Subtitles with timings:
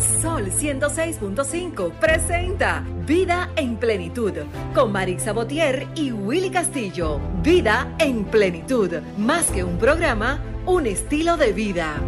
[0.00, 4.32] Sol 106.5 presenta Vida en Plenitud
[4.74, 7.20] con Marix Botier y Willy Castillo.
[7.42, 12.00] Vida en Plenitud, más que un programa, un estilo de vida.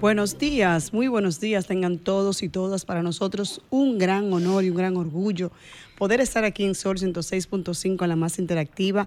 [0.00, 2.84] Buenos días, muy buenos días tengan todos y todas.
[2.84, 5.52] Para nosotros un gran honor y un gran orgullo
[5.96, 9.06] poder estar aquí en Sol 106.5, la más interactiva.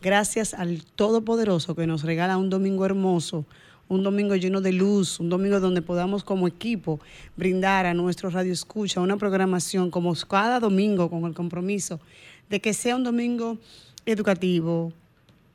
[0.00, 3.46] Gracias al Todopoderoso que nos regala un domingo hermoso,
[3.88, 7.00] un domingo lleno de luz, un domingo donde podamos como equipo
[7.36, 12.00] brindar a nuestro radio escucha una programación como cada domingo con el compromiso
[12.50, 13.58] de que sea un domingo
[14.06, 14.92] educativo,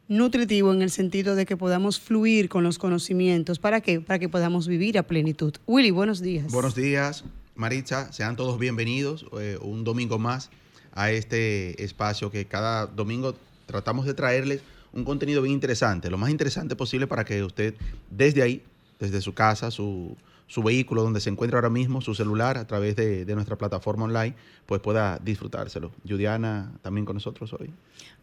[0.07, 3.59] nutritivo en el sentido de que podamos fluir con los conocimientos.
[3.59, 3.99] ¿Para qué?
[3.99, 5.53] Para que podamos vivir a plenitud.
[5.65, 6.51] Willy, buenos días.
[6.51, 7.23] Buenos días,
[7.55, 8.11] Maritza.
[8.11, 10.49] Sean todos bienvenidos eh, un domingo más
[10.93, 14.61] a este espacio que cada domingo tratamos de traerles
[14.93, 17.75] un contenido bien interesante, lo más interesante posible para que usted
[18.09, 18.63] desde ahí,
[18.99, 20.15] desde su casa, su,
[20.47, 24.05] su vehículo donde se encuentra ahora mismo, su celular, a través de, de, nuestra plataforma
[24.05, 25.91] online, pues pueda disfrutárselo.
[26.07, 27.71] Juliana, también con nosotros hoy.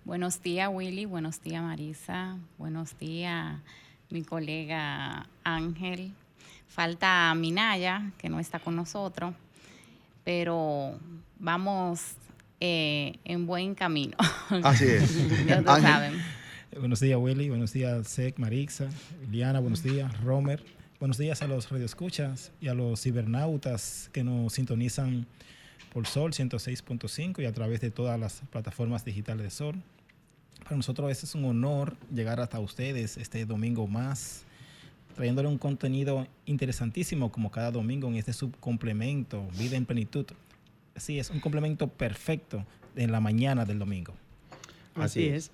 [0.04, 1.04] Buenos días, Willy.
[1.04, 2.36] Buenos días, Marisa.
[2.56, 3.58] Buenos días,
[4.10, 6.12] mi colega Ángel.
[6.68, 9.34] Falta Minaya, que no está con nosotros,
[10.22, 10.94] pero
[11.40, 12.00] vamos
[12.60, 14.16] eh, en buen camino.
[14.62, 15.46] Así es.
[15.46, 16.39] ya lo saben.
[16.78, 17.48] Buenos días, Willy.
[17.48, 18.88] Buenos días, Sec, Marixa,
[19.22, 19.58] Liliana.
[19.58, 20.62] Buenos días, Romer.
[21.00, 25.26] Buenos días a los radioescuchas y a los cibernautas que nos sintonizan
[25.92, 29.82] por Sol 106.5 y a través de todas las plataformas digitales de Sol.
[30.62, 34.44] Para nosotros es un honor llegar hasta ustedes este domingo más,
[35.16, 40.26] trayéndole un contenido interesantísimo como cada domingo en este subcomplemento, Vida en Plenitud.
[40.94, 44.14] Sí, es un complemento perfecto en la mañana del domingo.
[44.94, 45.50] Así, Así es.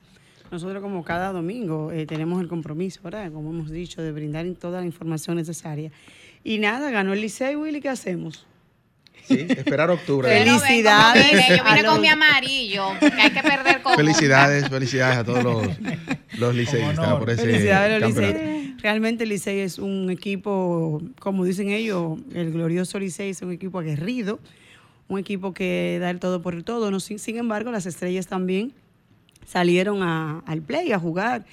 [0.51, 3.33] Nosotros como cada domingo eh, tenemos el compromiso, ¿verdad?
[3.33, 5.91] Como hemos dicho, de brindar toda la información necesaria.
[6.45, 8.47] Y nada, ganó el Liceo, Willy, ¿qué hacemos?
[9.27, 10.29] Sí, esperar octubre.
[10.29, 11.31] Felicidades.
[11.33, 15.43] Vine, yo vine con mi amarillo, que hay que perder con Felicidades, felicidades a todos
[15.43, 15.67] los,
[16.39, 18.83] los liceístas por ese Felicidades a los liceístas.
[18.83, 23.81] Realmente el Licey es un equipo, como dicen ellos, el glorioso Licey es un equipo
[23.81, 24.39] aguerrido,
[25.09, 26.93] un equipo que da el todo por el todo.
[26.93, 28.75] No, sin, sin embargo, las estrellas también
[29.47, 31.45] salieron a, al play a jugar.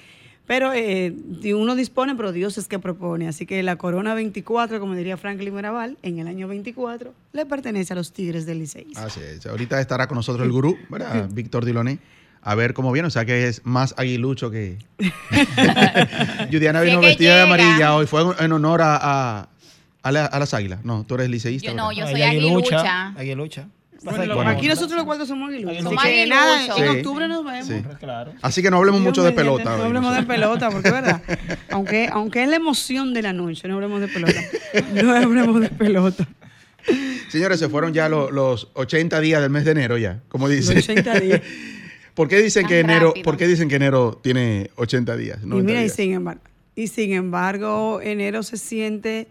[0.46, 1.14] Pero eh,
[1.56, 3.28] uno dispone, pero Dios es que propone.
[3.28, 7.94] Así que la Corona 24, como diría Franklin Mirabal, en el año 24, le pertenece
[7.94, 8.88] a los Tigres del Licey.
[8.96, 9.46] Así es.
[9.46, 11.28] Ahorita estará con nosotros el gurú, ¿verdad?
[11.32, 11.98] Víctor Diloné.
[12.46, 14.76] A ver cómo viene, o sea que es más aguilucho que.
[16.52, 17.36] Judiana vino sí vestida llega.
[17.36, 18.06] de amarilla hoy.
[18.06, 19.48] Fue en honor a, a,
[20.02, 20.84] a, la, a las águilas.
[20.84, 21.68] No, tú eres liceísta.
[21.70, 23.08] Yo no, yo soy aguilucha.
[23.16, 23.68] Aguilucha.
[24.04, 26.82] Bueno, lo- Bueno, aquí nosotros los cuatro somos Así que nada, en Sí.
[26.98, 27.66] octubre nos vemos.
[27.66, 27.82] Sí.
[27.98, 28.32] Claro.
[28.42, 29.76] Así que no hablemos Dios mucho de pelota.
[29.76, 31.22] No hablemos de pelota, porque es verdad.
[31.70, 34.40] Aunque, aunque es la emoción de la noche, no hablemos de pelota.
[34.92, 36.28] No hablemos de pelota.
[37.28, 40.74] Señores, se fueron ya lo- los 80 días del mes de enero ya, como dice.
[40.74, 41.40] Los 80 días.
[42.14, 43.24] ¿Por qué dicen Tan que enero, rápido.
[43.24, 45.38] ¿por qué dicen que enero tiene 80 días?
[45.42, 45.96] Y 90 mira, y días?
[45.96, 46.42] sin embargo,
[46.76, 49.26] y sin embargo, enero se siente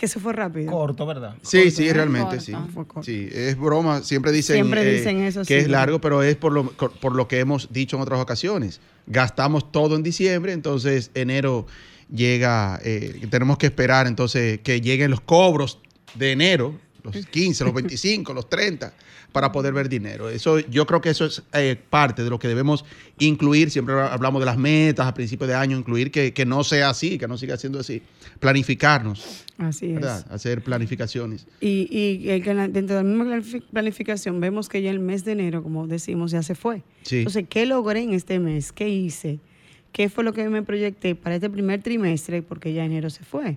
[0.00, 0.72] que se fue rápido.
[0.72, 1.34] Corto, ¿verdad?
[1.42, 2.42] Sí, sí, realmente, Corto.
[2.42, 2.54] sí.
[2.72, 3.02] Fue corto.
[3.02, 4.02] Sí, es broma.
[4.02, 5.54] Siempre dicen, Siempre eh, eso, que sí.
[5.54, 8.80] es largo, pero es por lo, por lo que hemos dicho en otras ocasiones.
[9.06, 11.66] Gastamos todo en diciembre, entonces enero
[12.10, 15.80] llega, eh, tenemos que esperar entonces que lleguen los cobros
[16.14, 18.92] de enero, los 15, los 25, los 30,
[19.32, 20.28] para poder ver dinero.
[20.28, 22.84] Eso, yo creo que eso es eh, parte de lo que debemos
[23.18, 23.70] incluir.
[23.70, 27.18] Siempre hablamos de las metas a principio de año, incluir que, que no sea así,
[27.18, 28.02] que no siga siendo así.
[28.40, 29.94] Planificarnos, Así es.
[29.94, 30.26] ¿verdad?
[30.30, 31.46] Hacer planificaciones.
[31.60, 35.62] Y, y dentro de la misma planifi- planificación vemos que ya el mes de enero,
[35.62, 36.82] como decimos, ya se fue.
[37.02, 37.18] Sí.
[37.18, 38.72] Entonces, ¿qué logré en este mes?
[38.72, 39.38] ¿Qué hice?
[39.92, 42.42] ¿Qué fue lo que me proyecté para este primer trimestre?
[42.42, 43.56] Porque ya enero se fue.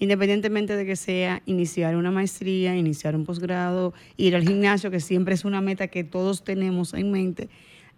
[0.00, 5.34] Independientemente de que sea iniciar una maestría, iniciar un posgrado, ir al gimnasio, que siempre
[5.34, 7.50] es una meta que todos tenemos en mente,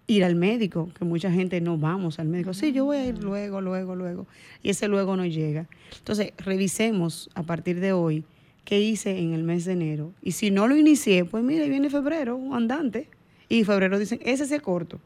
[0.09, 2.55] ir al médico, que mucha gente no vamos al médico.
[2.55, 4.27] Sí, yo voy a ir luego, luego, luego.
[4.65, 5.69] Y ese luego no llega.
[5.97, 8.25] Entonces, revisemos a partir de hoy
[8.65, 10.13] qué hice en el mes de enero.
[10.23, 13.09] Y si no lo inicié, pues mire, viene febrero, andante.
[13.49, 15.01] Y febrero dicen, ese se corto.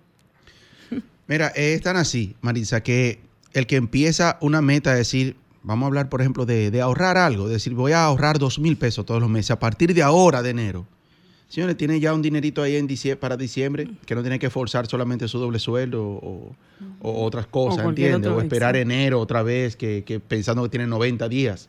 [1.28, 3.19] Mira, es tan así, Marisa, que
[3.52, 7.18] el que empieza una meta, es decir, vamos a hablar, por ejemplo, de, de ahorrar
[7.18, 10.02] algo, es decir, voy a ahorrar dos mil pesos todos los meses a partir de
[10.02, 10.86] ahora, de enero.
[11.48, 12.88] Señores, tiene ya un dinerito ahí en
[13.20, 16.56] para diciembre, que no tiene que forzar solamente su doble sueldo o,
[17.00, 18.30] o otras cosas, ¿entiendes?
[18.32, 21.68] O esperar enero otra vez, que, que pensando que tiene 90 días.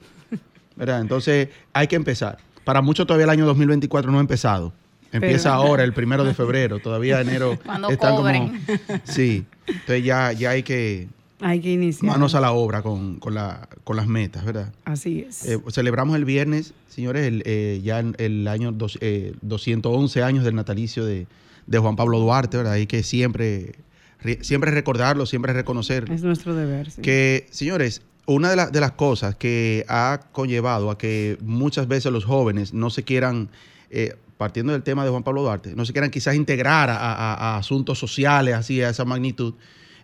[0.75, 1.01] ¿Verdad?
[1.01, 2.37] Entonces, hay que empezar.
[2.63, 4.73] Para muchos todavía el año 2024 no ha empezado.
[5.11, 6.79] Empieza Pero- ahora, el primero de febrero.
[6.79, 8.65] Todavía enero Cuando están cobren.
[8.65, 8.99] como...
[9.05, 9.45] Sí.
[9.67, 11.07] Entonces ya, ya hay que
[11.39, 12.11] Hay que iniciar.
[12.11, 14.73] manos a la obra con, con la, con las metas, ¿verdad?
[14.85, 15.45] Así es.
[15.45, 20.55] Eh, celebramos el viernes, señores, el, eh, ya el año dos- eh, 211 años del
[20.55, 21.27] natalicio de,
[21.67, 22.73] de Juan Pablo Duarte, ¿verdad?
[22.73, 23.75] Hay que siempre,
[24.21, 26.89] re- siempre recordarlo, siempre reconocer es nuestro deber.
[26.89, 27.01] sí.
[27.01, 32.11] que, señores, una de, la- de las cosas que ha conllevado a que muchas veces
[32.11, 33.49] los jóvenes no se quieran,
[33.91, 37.33] eh, partiendo del tema de Juan Pablo Duarte, no se quieran quizás integrar a, a-
[37.35, 39.53] a asuntos sociales así, a esa magnitud,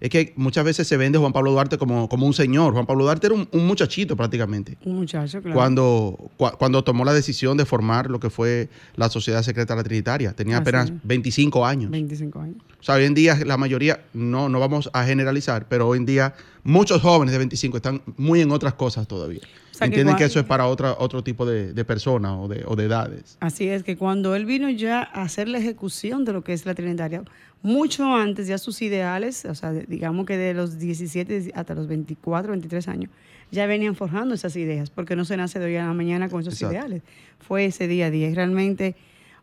[0.04, 2.74] es que muchas veces se vende Juan Pablo Duarte como, como un señor.
[2.74, 4.78] Juan Pablo Duarte era un, un muchachito prácticamente.
[4.84, 5.56] Un muchacho, claro.
[5.56, 8.68] Cuando, cua- cuando tomó la decisión de formar lo que fue
[8.98, 10.34] la Sociedad Secreta de la Trinitaria.
[10.34, 10.96] Tenía Así apenas es.
[11.04, 11.90] 25 años.
[11.90, 12.58] 25 años.
[12.80, 16.06] O sea, hoy en día la mayoría, no, no vamos a generalizar, pero hoy en
[16.06, 16.34] día
[16.64, 19.40] muchos jóvenes de 25 están muy en otras cosas todavía.
[19.74, 22.48] O sea, que Entienden que, eso es para otra, otro tipo de, de personas o
[22.48, 23.38] de, o de edades.
[23.40, 26.68] Así es que cuando él vino ya a hacer la ejecución de lo que es
[26.68, 27.24] la Trinitaria,
[27.64, 32.52] mucho antes ya sus ideales, o sea, digamos que de los 17 hasta los 24,
[32.52, 33.10] 23 años,
[33.52, 36.42] ya venían forjando esas ideas, porque no se nace de hoy a la mañana con
[36.42, 36.76] esos Exacto.
[36.76, 37.02] ideales.
[37.40, 38.30] Fue ese día a día.
[38.30, 38.96] Y realmente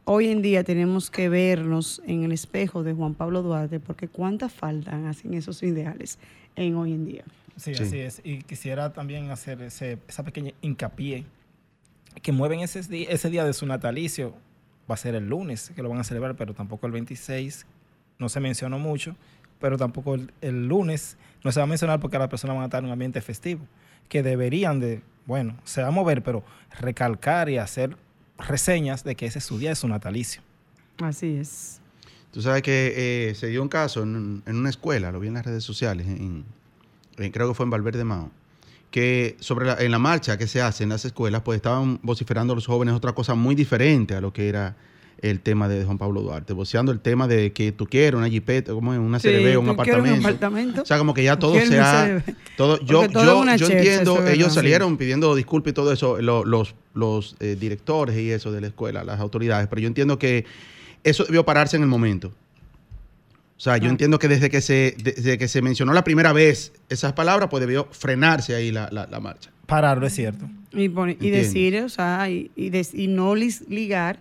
[0.04, 4.48] hoy en día tenemos que vernos en el espejo de Juan Pablo Duarte, porque cuánta
[4.48, 6.18] falta hacen esos ideales
[6.56, 7.24] en hoy en día.
[7.56, 7.82] Sí, Sí.
[7.82, 8.20] así es.
[8.24, 11.24] Y quisiera también hacer ese, esa pequeña hincapié
[12.22, 14.34] que mueven ese, ese día de su natalicio.
[14.90, 17.66] Va a ser el lunes que lo van a celebrar, pero tampoco el 26.
[18.18, 19.14] No se mencionó mucho,
[19.60, 22.66] pero tampoco el, el lunes no se va a mencionar porque las personas van a
[22.66, 23.60] estar en un ambiente festivo.
[24.08, 26.42] Que deberían de, bueno, se va a mover, pero
[26.80, 27.96] recalcar y hacer
[28.38, 30.42] reseñas de que ese es su día de su natalicio.
[30.98, 31.80] Así es.
[32.32, 35.34] Tú sabes que eh, se dio un caso en, en una escuela, lo vi en
[35.34, 36.44] las redes sociales, en- en-
[37.32, 38.30] creo que fue en Valverde Mao,
[38.90, 42.54] que sobre la- en la marcha que se hace en las escuelas, pues estaban vociferando
[42.54, 44.76] los jóvenes otra cosa muy diferente a lo que era
[45.22, 48.72] el tema de Juan Pablo Duarte, voceando el tema de que tú quieres una jipeta,
[48.72, 50.14] como una Sí, CRB, un apartamento.
[50.18, 50.82] un apartamento.
[50.82, 52.24] O sea, como que ya todo se ha...
[52.56, 54.50] Todo, yo todo yo, yo entiendo, ellos verdad.
[54.54, 58.68] salieron pidiendo disculpas y todo eso, lo- los, los eh, directores y eso de la
[58.68, 60.46] escuela, las autoridades, pero yo entiendo que
[61.04, 62.32] eso debió pararse en el momento.
[63.60, 63.90] O sea, yo Ah.
[63.90, 67.60] entiendo que desde que se desde que se mencionó la primera vez esas palabras, pues
[67.60, 69.50] debió frenarse ahí la, la- la marcha.
[69.66, 70.48] Pararlo, es cierto.
[70.72, 74.20] Y, pone- y decir, o sea, y, y des- y no ligar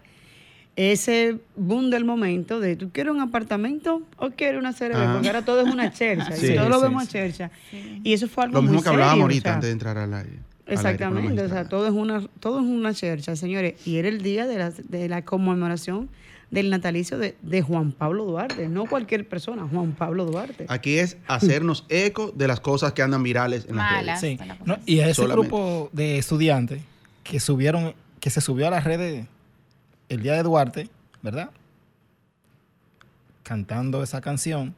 [0.75, 5.13] ese boom del momento de tú quieres un apartamento o quieres una CRB, Ajá.
[5.13, 7.07] porque ahora todo es una chercha, Sí, y todo lo sí, vemos sí.
[7.07, 7.51] a chercha.
[8.03, 9.71] Y eso fue algo Lo mismo muy que hablábamos serio, o ahorita sea, antes de
[9.73, 10.29] entrar al aire.
[10.29, 10.43] al aire
[10.73, 14.47] Exactamente, o sea, todo es una todo es una chercha, señores, y era el día
[14.47, 16.09] de la, de la conmemoración
[16.51, 20.65] del natalicio de, de Juan Pablo Duarte, no cualquier persona, Juan Pablo Duarte.
[20.67, 24.05] Aquí es hacernos eco de las cosas que andan virales en las redes.
[24.05, 24.21] Malas.
[24.21, 24.37] Sí.
[24.37, 24.83] fue la cosa No, así.
[24.87, 25.47] y a ese Solamente.
[25.49, 26.81] grupo de estudiantes
[27.23, 29.27] que subieron, que se subió a las redes
[30.09, 30.89] el día de Duarte,
[31.21, 31.51] ¿verdad?
[33.43, 34.75] Cantando esa canción,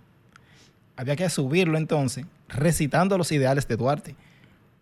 [0.96, 4.16] había que subirlo entonces, recitando los ideales de Duarte,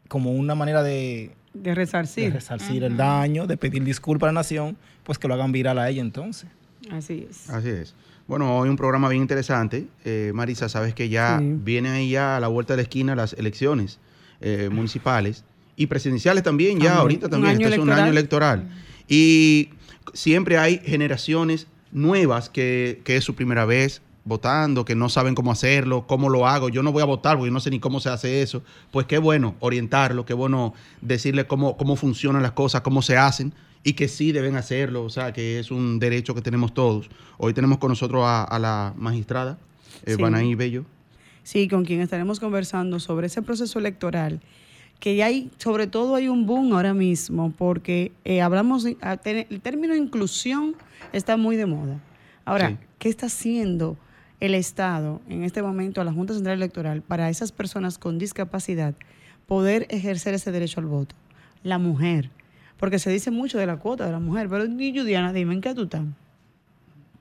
[0.07, 2.33] como una manera de, De de resarcir.
[2.33, 5.89] resarcir el daño, de pedir disculpas a la nación, pues que lo hagan viral a
[5.89, 6.49] ella entonces.
[6.91, 7.49] Así es.
[7.49, 7.93] Así es.
[8.27, 9.87] Bueno, hoy un programa bien interesante.
[10.05, 11.55] Eh, Marisa, sabes que ya Sí.
[11.63, 13.99] vienen ahí ya a la vuelta de la esquina las elecciones
[14.41, 15.43] eh, municipales
[15.75, 17.59] y presidenciales también, ya ahorita también.
[17.61, 18.69] Este es un año electoral.
[19.07, 19.69] Y
[20.13, 25.51] siempre hay generaciones nuevas que, que es su primera vez votando, que no saben cómo
[25.51, 26.69] hacerlo, cómo lo hago.
[26.69, 28.63] Yo no voy a votar porque yo no sé ni cómo se hace eso.
[28.91, 33.53] Pues qué bueno orientarlo, qué bueno decirle cómo, cómo funcionan las cosas, cómo se hacen
[33.83, 37.09] y que sí deben hacerlo, o sea, que es un derecho que tenemos todos.
[37.37, 39.57] Hoy tenemos con nosotros a, a la magistrada,
[40.05, 40.21] eh, Sí.
[40.21, 40.85] Banaí Bello.
[41.43, 44.41] Sí, con quien estaremos conversando sobre ese proceso electoral,
[44.99, 49.95] que ya hay, sobre todo hay un boom ahora mismo, porque eh, hablamos, el término
[49.95, 50.75] inclusión
[51.13, 51.99] está muy de moda.
[52.45, 52.77] Ahora, Sí.
[52.99, 53.97] ¿qué está haciendo
[54.41, 58.93] el Estado en este momento a la Junta Central Electoral para esas personas con discapacidad
[59.47, 61.15] poder ejercer ese derecho al voto?
[61.63, 62.29] La mujer.
[62.79, 65.61] Porque se dice mucho de la cuota de la mujer, pero y Judiana, dime, ¿en
[65.61, 66.01] qué tú estás?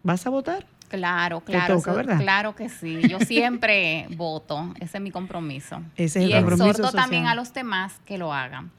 [0.03, 0.67] ¿Vas a votar?
[0.89, 3.01] Claro, claro, toca, eso- claro que sí.
[3.11, 5.83] Yo siempre voto, ese es mi compromiso.
[5.97, 7.39] Ese es el y compromiso exhorto también social.
[7.39, 8.71] a los demás que lo hagan.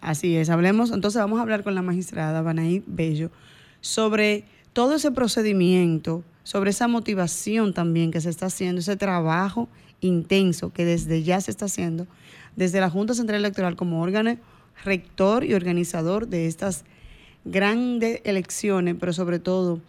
[0.00, 3.30] Así es, hablemos, entonces vamos a hablar con la magistrada Banaí Bello
[3.80, 9.68] sobre todo ese procedimiento, sobre esa motivación también que se está haciendo, ese trabajo
[10.00, 12.06] intenso que desde ya se está haciendo,
[12.56, 14.36] desde la Junta Central Electoral como órgano
[14.84, 16.84] rector y organizador de estas
[17.44, 19.80] grandes elecciones, pero sobre todo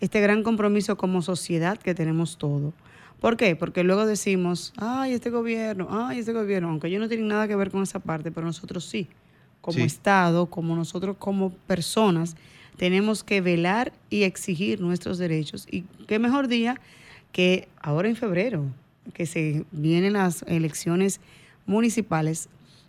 [0.00, 2.72] este gran compromiso como sociedad que tenemos todos.
[3.20, 3.56] ¿Por qué?
[3.56, 7.56] Porque luego decimos, ay, este gobierno, ay, este gobierno, aunque ellos no tienen nada que
[7.56, 9.08] ver con esa parte, pero nosotros sí,
[9.60, 9.82] como Sí.
[9.82, 12.36] Estado, como nosotros como personas,
[12.76, 15.66] tenemos que velar y exigir nuestros derechos.
[15.68, 16.80] Y qué mejor día
[17.32, 18.66] que ahora en febrero,
[19.14, 21.20] que se vienen las elecciones
[21.66, 22.48] municipales,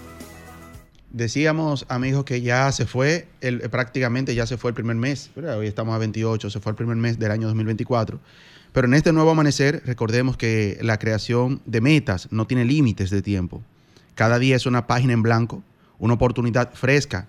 [1.12, 5.66] Decíamos, amigos, que ya se fue, el, prácticamente ya se fue el primer mes, hoy
[5.66, 8.20] estamos a 28, se fue el primer mes del año 2024.
[8.72, 13.24] Pero en este nuevo amanecer, recordemos que la creación de metas no tiene límites de
[13.24, 13.63] tiempo.
[14.13, 15.63] Cada día es una página en blanco,
[15.98, 17.28] una oportunidad fresca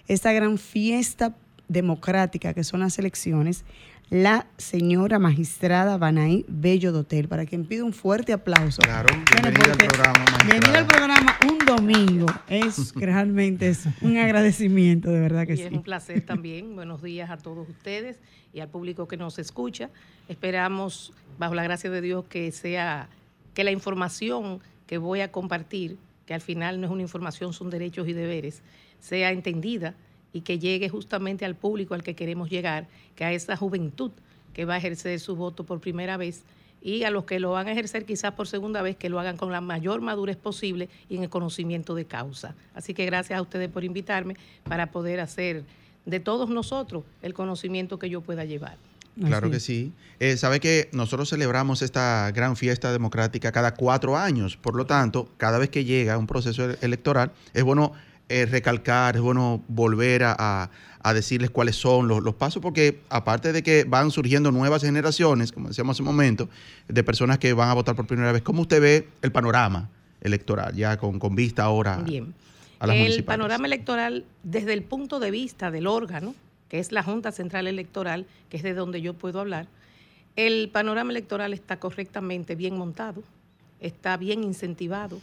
[0.08, 1.36] esta gran fiesta
[1.68, 3.64] democrática que son las elecciones,
[4.10, 8.82] la señora magistrada Banaí Bello Dotel, para quien pido un fuerte aplauso.
[8.82, 10.26] Claro, bienvenida al programa.
[10.80, 15.64] Al programa un domingo es realmente es un agradecimiento, de verdad que y sí.
[15.64, 16.76] Es un placer también.
[16.76, 18.20] Buenos días a todos ustedes
[18.54, 19.90] y al público que nos escucha.
[20.28, 23.08] Esperamos, bajo la gracia de Dios, que sea
[23.54, 27.70] que la información que voy a compartir, que al final no es una información, son
[27.70, 28.62] derechos y deberes,
[29.02, 29.94] sea entendida
[30.32, 34.12] y que llegue justamente al público al que queremos llegar, que a esa juventud
[34.54, 36.44] que va a ejercer su voto por primera vez
[36.84, 39.38] y a los que lo van a ejercer quizás por segunda vez, que lo hagan
[39.38, 42.56] con la mayor madurez posible y en el conocimiento de causa.
[42.74, 45.64] Así que gracias a ustedes por invitarme para poder hacer
[46.06, 48.78] de todos nosotros el conocimiento que yo pueda llevar.
[49.20, 49.92] Claro Así que sí.
[50.20, 54.56] Eh, Sabe que nosotros celebramos esta gran fiesta democrática cada cuatro años.
[54.58, 57.92] Por lo tanto, cada vez que llega un proceso ele- electoral, es bueno
[58.30, 60.70] eh, recalcar, es bueno volver a, a-
[61.04, 65.52] a decirles cuáles son los, los pasos, porque aparte de que van surgiendo nuevas generaciones,
[65.52, 66.48] como decíamos hace un momento,
[66.88, 69.90] de personas que van a votar por primera vez, ¿cómo usted ve el panorama
[70.22, 72.36] electoral, ya con, con vista ahora Bien.
[72.80, 76.36] a las El panorama electoral, desde el punto de vista del órgano,
[76.70, 79.68] que es la Junta Central Electoral, que es de donde yo puedo hablar,
[80.36, 83.24] el panorama electoral está correctamente bien montado,
[83.80, 85.20] está bien incentivado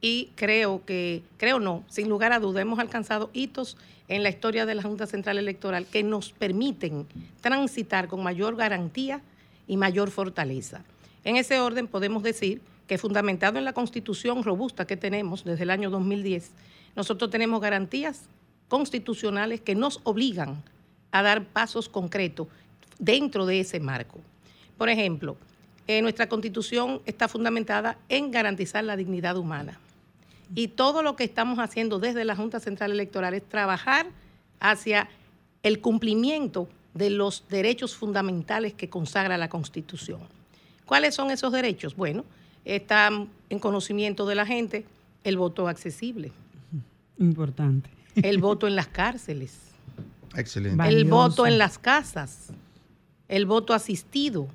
[0.00, 3.76] y creo que, creo no, sin lugar a duda, hemos alcanzado hitos
[4.08, 7.06] en la historia de la Junta Central Electoral que nos permiten
[7.40, 9.20] transitar con mayor garantía
[9.66, 10.82] y mayor fortaleza.
[11.24, 15.70] En ese orden podemos decir que fundamentado en la constitución robusta que tenemos desde el
[15.70, 16.52] año 2010,
[16.96, 18.22] nosotros tenemos garantías
[18.68, 20.62] constitucionales que nos obligan
[21.10, 22.48] a dar pasos concretos
[22.98, 24.20] dentro de ese marco.
[24.78, 25.36] Por ejemplo,
[25.86, 29.78] eh, nuestra constitución está fundamentada en garantizar la dignidad humana.
[30.54, 34.06] Y todo lo que estamos haciendo desde la Junta Central Electoral es trabajar
[34.60, 35.08] hacia
[35.62, 40.20] el cumplimiento de los derechos fundamentales que consagra la Constitución.
[40.84, 41.94] ¿Cuáles son esos derechos?
[41.96, 42.24] Bueno,
[42.64, 43.10] está
[43.50, 44.84] en conocimiento de la gente
[45.24, 46.32] el voto accesible,
[47.18, 47.90] Importante.
[48.16, 49.58] el voto en las cárceles,
[50.36, 50.72] Excelente.
[50.88, 51.10] El Valioso.
[51.10, 52.48] voto en las casas,
[53.28, 54.48] el voto asistido.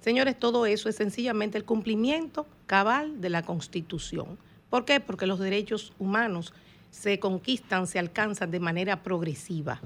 [0.00, 4.38] Señores, todo eso es sencillamente el cumplimiento cabal de la Constitución.
[4.70, 5.00] ¿Por qué?
[5.00, 6.52] Porque los derechos humanos
[6.90, 9.80] se conquistan, se alcanzan de manera progresiva.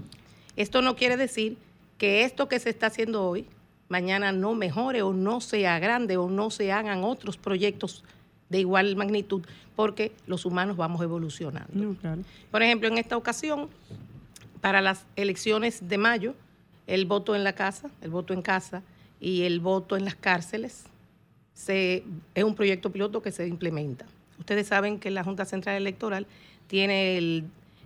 [0.56, 1.56] Esto no quiere decir
[1.98, 3.46] que esto que se está haciendo hoy,
[3.88, 8.04] mañana no mejore o no sea grande o no se hagan otros proyectos
[8.48, 9.42] de igual magnitud,
[9.76, 11.72] porque los humanos vamos evolucionando.
[11.72, 12.22] No, claro.
[12.50, 13.68] Por ejemplo, en esta ocasión,
[14.60, 16.34] para las elecciones de mayo,
[16.86, 18.82] el voto en la casa, el voto en casa
[19.20, 20.84] y el voto en las cárceles
[21.54, 24.04] se, es un proyecto piloto que se implementa.
[24.42, 26.26] Ustedes saben que la Junta Central Electoral
[26.66, 27.44] tiene el-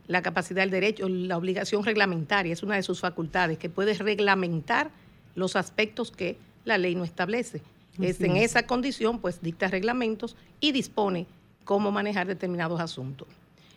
[0.09, 4.91] la capacidad del derecho, la obligación reglamentaria, es una de sus facultades, que puede reglamentar
[5.35, 7.61] los aspectos que la ley no establece.
[8.01, 11.27] Es, en esa condición, pues dicta reglamentos y dispone
[11.65, 13.29] cómo manejar determinados asuntos.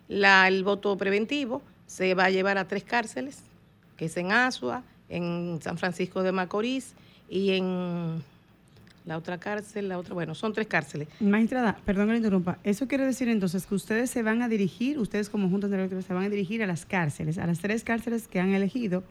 [0.07, 3.39] La, el voto preventivo se va a llevar a tres cárceles,
[3.98, 6.93] que es en Asua, en San Francisco de Macorís
[7.29, 8.24] y en
[9.06, 11.08] la otra cárcel, la otra, bueno, son tres cárceles.
[11.20, 12.60] Magistrada, perdón que le interrumpa.
[12.63, 16.13] Eso quiere decir entonces que ustedes se van a dirigir, ustedes como juntas de se
[16.13, 19.03] van a dirigir a las cárceles, a las tres cárceles que han elegido,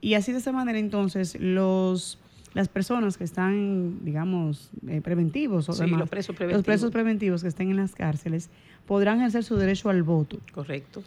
[0.00, 2.18] y así de esa manera entonces los
[2.54, 6.58] las personas que están, digamos, eh, preventivos o Sí, demás, los presos preventivos.
[6.58, 8.50] los presos preventivos que estén en las cárceles
[8.86, 10.38] podrán ejercer su derecho al voto.
[10.52, 11.02] Correcto.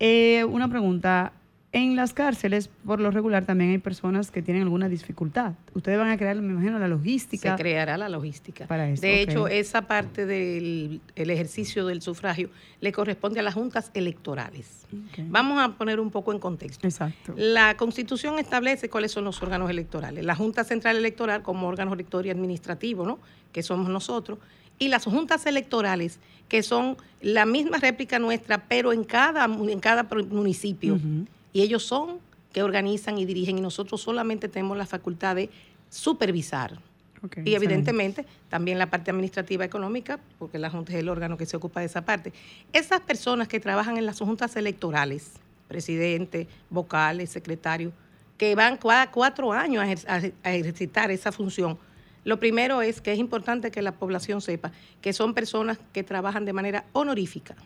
[0.00, 1.32] Eh, una pregunta.
[1.70, 5.52] En las cárceles, por lo regular, también hay personas que tienen alguna dificultad.
[5.74, 7.56] Ustedes van a crear, me imagino, la logística.
[7.56, 8.66] Se creará la logística.
[8.66, 12.48] Para eso, de hecho, esa parte del el ejercicio del sufragio
[12.80, 14.86] le corresponde a las juntas electorales.
[15.28, 16.86] Vamos a poner un poco en contexto.
[16.86, 17.34] Exacto.
[17.36, 20.24] La Constitución establece cuáles son los órganos electorales.
[20.24, 23.18] La Junta Central Electoral como órgano rector y administrativo, ¿no?
[23.52, 24.38] que somos nosotros,
[24.78, 30.04] y las juntas electorales, que son la misma réplica nuestra, pero en cada, en cada
[30.30, 30.98] municipio.
[31.58, 32.20] Y ellos son
[32.52, 35.50] que organizan y dirigen, y nosotros solamente tenemos la facultad de
[35.90, 36.70] supervisar.
[37.20, 37.54] Y excelente.
[37.56, 41.80] evidentemente también la parte administrativa económica, porque la Junta es el órgano que se ocupa
[41.80, 42.32] de esa parte.
[42.72, 45.32] Esas personas que trabajan en las juntas electorales,
[45.66, 47.92] presidente, vocales, secretarios,
[48.36, 51.76] que van cada cuatro años a, ejer- a- a ejercitar esa función,
[52.24, 56.44] lo primero es que es importante que la población sepa que son personas que trabajan
[56.44, 57.56] de manera honorífica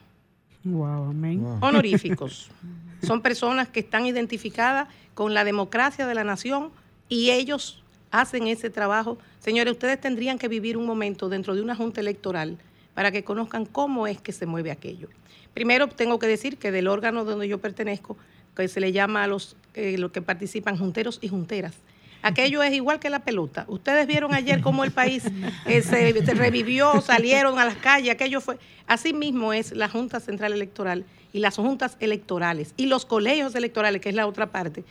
[0.65, 1.45] Wow, amén.
[1.61, 2.51] honoríficos.
[3.03, 6.71] Son personas que están identificadas con la democracia de la nación
[7.09, 9.19] y ellos hacen ese trabajo.
[9.41, 12.59] Señores, ustedes tendrían que vivir un momento dentro de una junta electoral
[12.95, 15.09] para que conozcan cómo es que se mueve aquello.
[15.55, 18.17] Primero tengo que decir que del órgano donde yo pertenezco,
[18.55, 21.75] que se le llama a los, eh, los que participan junteros y junteras.
[22.23, 23.65] Aquello es igual que la pelota.
[23.69, 25.25] Ustedes vieron ayer cómo el país
[25.67, 28.59] eh, se, se revivió, salieron a las calles, aquello fue.
[28.87, 34.01] Así mismo es la Junta Central Electoral y las juntas electorales y los colegios electorales,
[34.01, 34.85] que es la otra parte.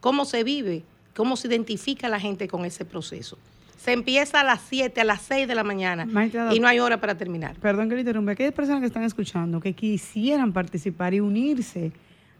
[0.00, 0.84] ¿Cómo se vive?
[1.14, 3.38] ¿Cómo se identifica la gente con ese proceso?
[3.78, 6.06] Se empieza a las 7, a las 6 de la mañana
[6.52, 7.56] y no hay hora para terminar.
[7.56, 8.32] Perdón que le interrumpa.
[8.32, 11.92] Aquellas personas que están escuchando que quisieran participar y unirse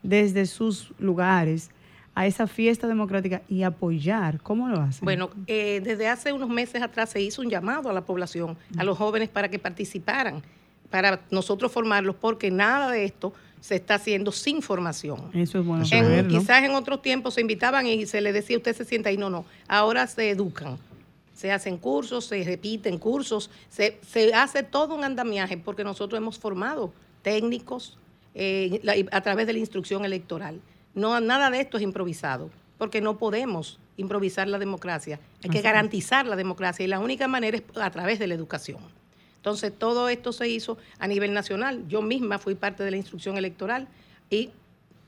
[0.03, 1.71] desde sus lugares
[2.17, 5.05] a esa fiesta democrática y apoyar, ¿cómo lo hacen?
[5.05, 8.85] Bueno, eh, desde hace unos meses atrás se hizo un llamado a la población, a
[8.85, 10.43] los jóvenes para que participaran,
[10.91, 15.29] para nosotros formarlos, porque nada de esto se está haciendo sin formación.
[15.35, 16.31] eso es bueno Eso En- saber, ¿no?
[16.39, 19.19] Quizás en otros tiempos se invitaban y se les decía, usted se sienta ahí.
[19.19, 19.45] No, no.
[19.69, 20.79] Ahora se educan.
[21.35, 26.39] Se hacen cursos, se repiten cursos, se, se hace todo un andamiaje porque nosotros hemos
[26.39, 27.99] formado técnicos
[28.35, 30.61] eh, la- a través de la instrucción electoral.
[30.97, 35.17] No, nada de esto es improvisado, porque no podemos improvisar la democracia.
[35.17, 35.63] Hay Así que es.
[35.65, 38.81] garantizar la democracia y la única manera es a través de la educación.
[39.37, 41.85] Entonces, todo esto se hizo a nivel nacional.
[41.87, 43.87] Yo misma fui parte de la instrucción electoral
[44.29, 44.51] y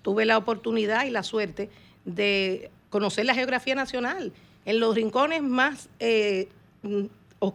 [0.03, 1.69] tuve la oportunidad y la suerte
[2.05, 4.33] de conocer la geografía nacional
[4.65, 6.49] en los rincones más, eh,
[6.83, 7.05] mm,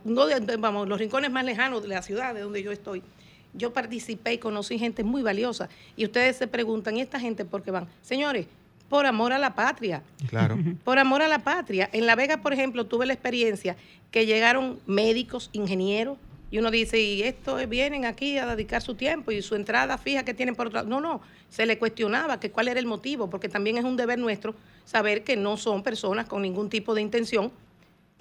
[0.06, 3.02] no de- de- vamos, los rincones más lejanos de la ciudad de donde yo estoy.
[3.54, 5.70] Yo participé y conocí gente muy valiosa.
[5.96, 7.88] Y ustedes se preguntan, ¿y esta gente por qué van?
[8.02, 8.48] Señores,
[8.90, 10.58] por amor a la patria Claro.
[10.84, 11.90] por amor a la patria.
[11.94, 13.76] En La Vega, por ejemplo, tuve la experiencia
[14.12, 16.18] que llegaron médicos, ingenieros,
[16.54, 20.24] y uno dice, y estos vienen aquí a dedicar su tiempo y su entrada fija
[20.24, 20.88] que tienen por otro lado.
[20.88, 24.20] No, no, se le cuestionaba que cuál era el motivo, porque también es un deber
[24.20, 24.54] nuestro
[24.86, 27.52] saber que no son personas con ningún tipo de intención,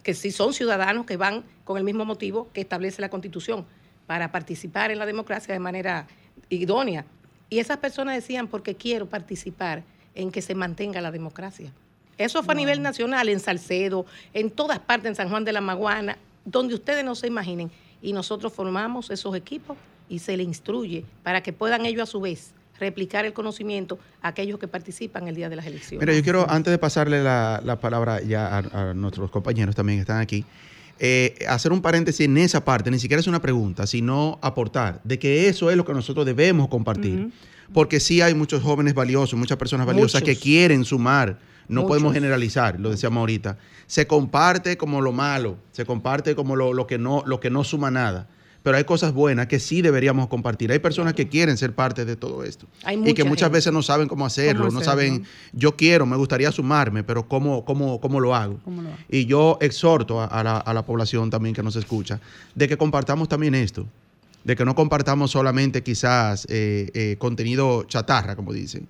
[0.02, 3.66] que sí son ciudadanos que van con el mismo motivo que establece la Constitución,
[4.06, 6.06] para participar en la democracia de manera
[6.48, 7.04] idónea.
[7.48, 9.82] Y esas personas decían, porque quiero participar
[10.14, 11.72] en que se mantenga la democracia.
[12.18, 15.60] Eso fue a nivel nacional, en Salcedo, en todas partes, en San Juan de la
[15.60, 17.70] Maguana, donde ustedes no se imaginen.
[18.00, 19.76] Y nosotros formamos esos equipos
[20.08, 24.28] y se le instruye para que puedan ellos a su vez replicar el conocimiento a
[24.28, 26.00] aquellos que participan el día de las elecciones.
[26.00, 29.98] Mira, yo quiero, antes de pasarle la, la palabra ya a, a nuestros compañeros también
[29.98, 30.44] que están aquí,
[31.04, 35.18] eh, hacer un paréntesis en esa parte, ni siquiera es una pregunta, sino aportar, de
[35.18, 37.32] que eso es lo que nosotros debemos compartir.
[37.74, 40.36] Porque sí hay muchos jóvenes valiosos, muchas personas valiosas Muchos.
[40.36, 41.40] que quieren sumar.
[41.66, 41.88] No Muchos.
[41.88, 43.58] podemos generalizar, lo decíamos ahorita.
[43.88, 47.64] Se comparte como lo malo, se comparte como lo, lo que no, lo que no
[47.64, 48.28] suma nada.
[48.62, 50.70] Pero hay cosas buenas que sí deberíamos compartir.
[50.70, 52.66] Hay personas que quieren ser parte de todo esto.
[52.84, 53.56] Hay y que mucha muchas gente.
[53.58, 57.64] veces no saben cómo hacerlo, ¿Cómo no saben, yo quiero, me gustaría sumarme, pero ¿cómo,
[57.64, 58.60] cómo, cómo lo hago?
[58.64, 58.98] ¿Cómo lo hago?
[59.08, 62.20] Y yo exhorto a, a la, a la población también que nos escucha
[62.54, 63.86] de que compartamos también esto.
[64.44, 68.88] de que no compartamos solamente quizás eh, eh, contenido chatarra, como dicen,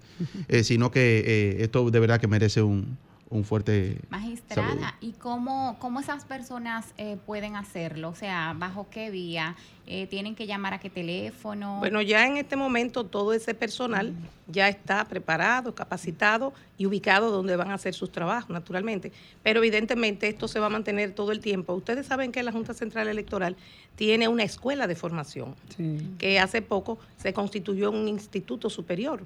[0.49, 2.97] eh, sino que esto de verdad que merece un,
[3.33, 4.07] un fuerte saludo.
[4.11, 8.11] Magistrada, ¿y cómo, cómo esas personas eh, pueden hacerlo?
[8.11, 9.57] O sea, ¿bajo qué vía?
[9.87, 11.79] Eh, ¿Tienen que llamar a qué teléfono?
[11.79, 14.13] Bueno, ya en este momento todo ese personal
[14.47, 19.13] ya está preparado, capacitado y ubicado donde van a hacer sus trabajos, naturalmente.
[19.43, 21.73] Pero evidentemente esto se va a mantener todo el tiempo.
[21.75, 23.57] Ustedes saben que la Junta Central Electoral
[23.97, 26.07] tiene una escuela de formación Sí.
[26.19, 29.25] que hace poco se constituyó un instituto superior.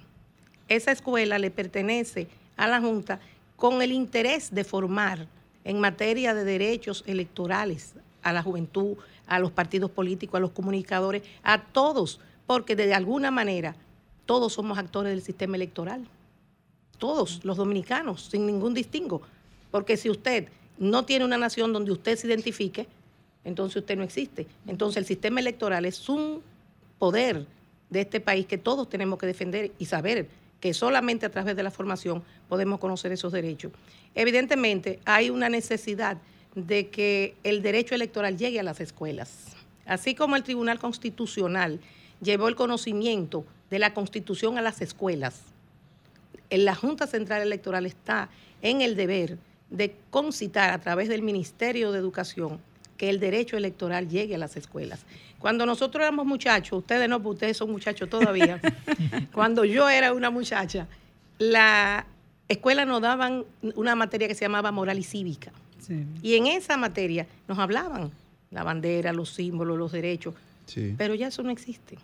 [0.68, 3.20] Esa escuela le pertenece a la Junta
[3.56, 5.26] con el interés de formar
[5.64, 11.22] en materia de derechos electorales a la juventud, a los partidos políticos, a los comunicadores,
[11.42, 13.74] a todos, porque de alguna manera
[14.26, 16.06] todos somos actores del sistema electoral.
[16.98, 19.22] Todos los dominicanos, sin ningún distingo.
[19.70, 22.86] Porque si usted no tiene una nación donde usted se identifique,
[23.44, 24.46] entonces usted no existe.
[24.66, 26.42] Entonces el sistema electoral es un
[26.98, 27.46] poder
[27.90, 30.28] de este país que todos tenemos que defender y saber
[30.60, 33.72] que solamente a través de la formación podemos conocer esos derechos.
[34.14, 36.18] Evidentemente hay una necesidad
[36.54, 39.56] de que el derecho electoral llegue a las escuelas.
[39.84, 41.80] Así como el Tribunal Constitucional
[42.20, 45.42] llevó el conocimiento de la Constitución a las escuelas,
[46.50, 48.30] la Junta Central Electoral está
[48.62, 49.38] en el deber
[49.70, 52.60] de concitar a través del Ministerio de Educación
[52.96, 55.04] que el derecho electoral llegue a las escuelas.
[55.38, 58.60] Cuando nosotros éramos muchachos, ustedes no, porque ustedes son muchachos todavía,
[59.32, 60.86] cuando yo era una muchacha,
[61.38, 62.06] la
[62.48, 65.52] escuela nos daban una materia que se llamaba moral y cívica.
[65.78, 66.04] Sí.
[66.22, 68.10] Y en esa materia nos hablaban
[68.50, 70.34] la bandera, los símbolos, los derechos,
[70.66, 70.94] Sí.
[70.96, 71.98] pero ya eso no existe.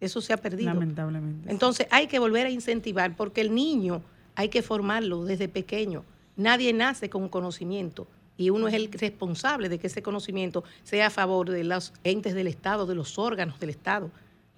[0.00, 0.72] Eso se ha perdido.
[0.72, 1.50] Lamentablemente.
[1.50, 4.02] Entonces hay que volver a incentivar porque el niño
[4.34, 6.02] hay que formarlo desde pequeño.
[6.36, 8.06] Nadie nace con conocimiento
[8.40, 12.34] y uno es el responsable de que ese conocimiento sea a favor de los entes
[12.34, 14.10] del Estado, de los órganos del Estado,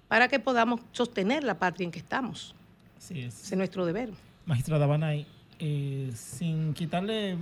[0.07, 2.55] para que podamos sostener la patria en que estamos.
[2.97, 3.35] Así es.
[3.43, 4.11] Ese es nuestro deber.
[4.45, 5.27] Magistrada Banay,
[5.59, 7.37] eh, sin quitarle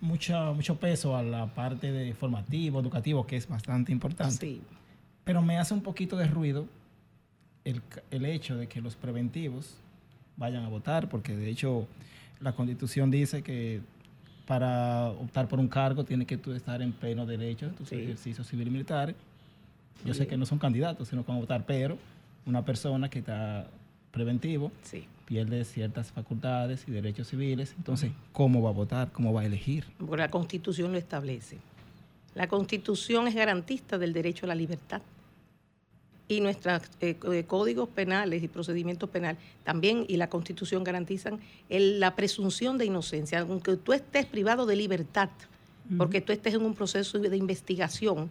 [0.00, 4.62] mucha, mucho peso a la parte de formativo, educativo, que es bastante importante, Sí.
[5.24, 6.66] pero me hace un poquito de ruido
[7.64, 9.74] el, el hecho de que los preventivos
[10.38, 11.86] vayan a votar, porque de hecho
[12.40, 13.80] la constitución dice que
[14.46, 17.96] para optar por un cargo tiene que tú estar en pleno derecho en tus Sí.
[17.96, 19.16] ejercicios civil y militares.
[20.04, 21.98] Yo sé que no son candidatos, sino que van a votar, pero
[22.44, 23.66] una persona que está
[24.12, 25.06] preventivo Sí.
[25.24, 27.74] pierde ciertas facultades y derechos civiles.
[27.76, 29.10] Entonces, ¿cómo va a votar?
[29.10, 29.84] ¿Cómo va a elegir?
[29.98, 31.58] Porque la Constitución lo establece.
[32.34, 35.00] La Constitución es garantista del derecho a la libertad.
[36.28, 42.00] Y nuestros eh, eh, códigos penales y procedimientos penales también y la Constitución garantizan el-
[42.00, 43.40] la presunción de inocencia.
[43.40, 45.28] Aunque tú estés privado de libertad,
[45.98, 48.28] porque tú estés en un proceso de investigación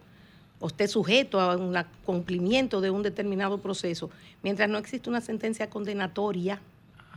[0.60, 4.10] o estés sujeto a un cumplimiento de un determinado proceso,
[4.42, 6.60] mientras no existe una sentencia condenatoria,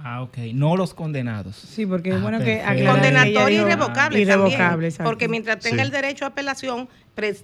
[0.01, 0.37] Ah, ok.
[0.53, 1.55] No los condenados.
[1.57, 2.75] Sí, porque es Ah, bueno que perfecto.
[2.77, 5.09] que Condenatorio irrevocable, irrevocable, también, exacto.
[5.09, 5.81] porque mientras tenga Sí.
[5.81, 6.87] el derecho a apelación,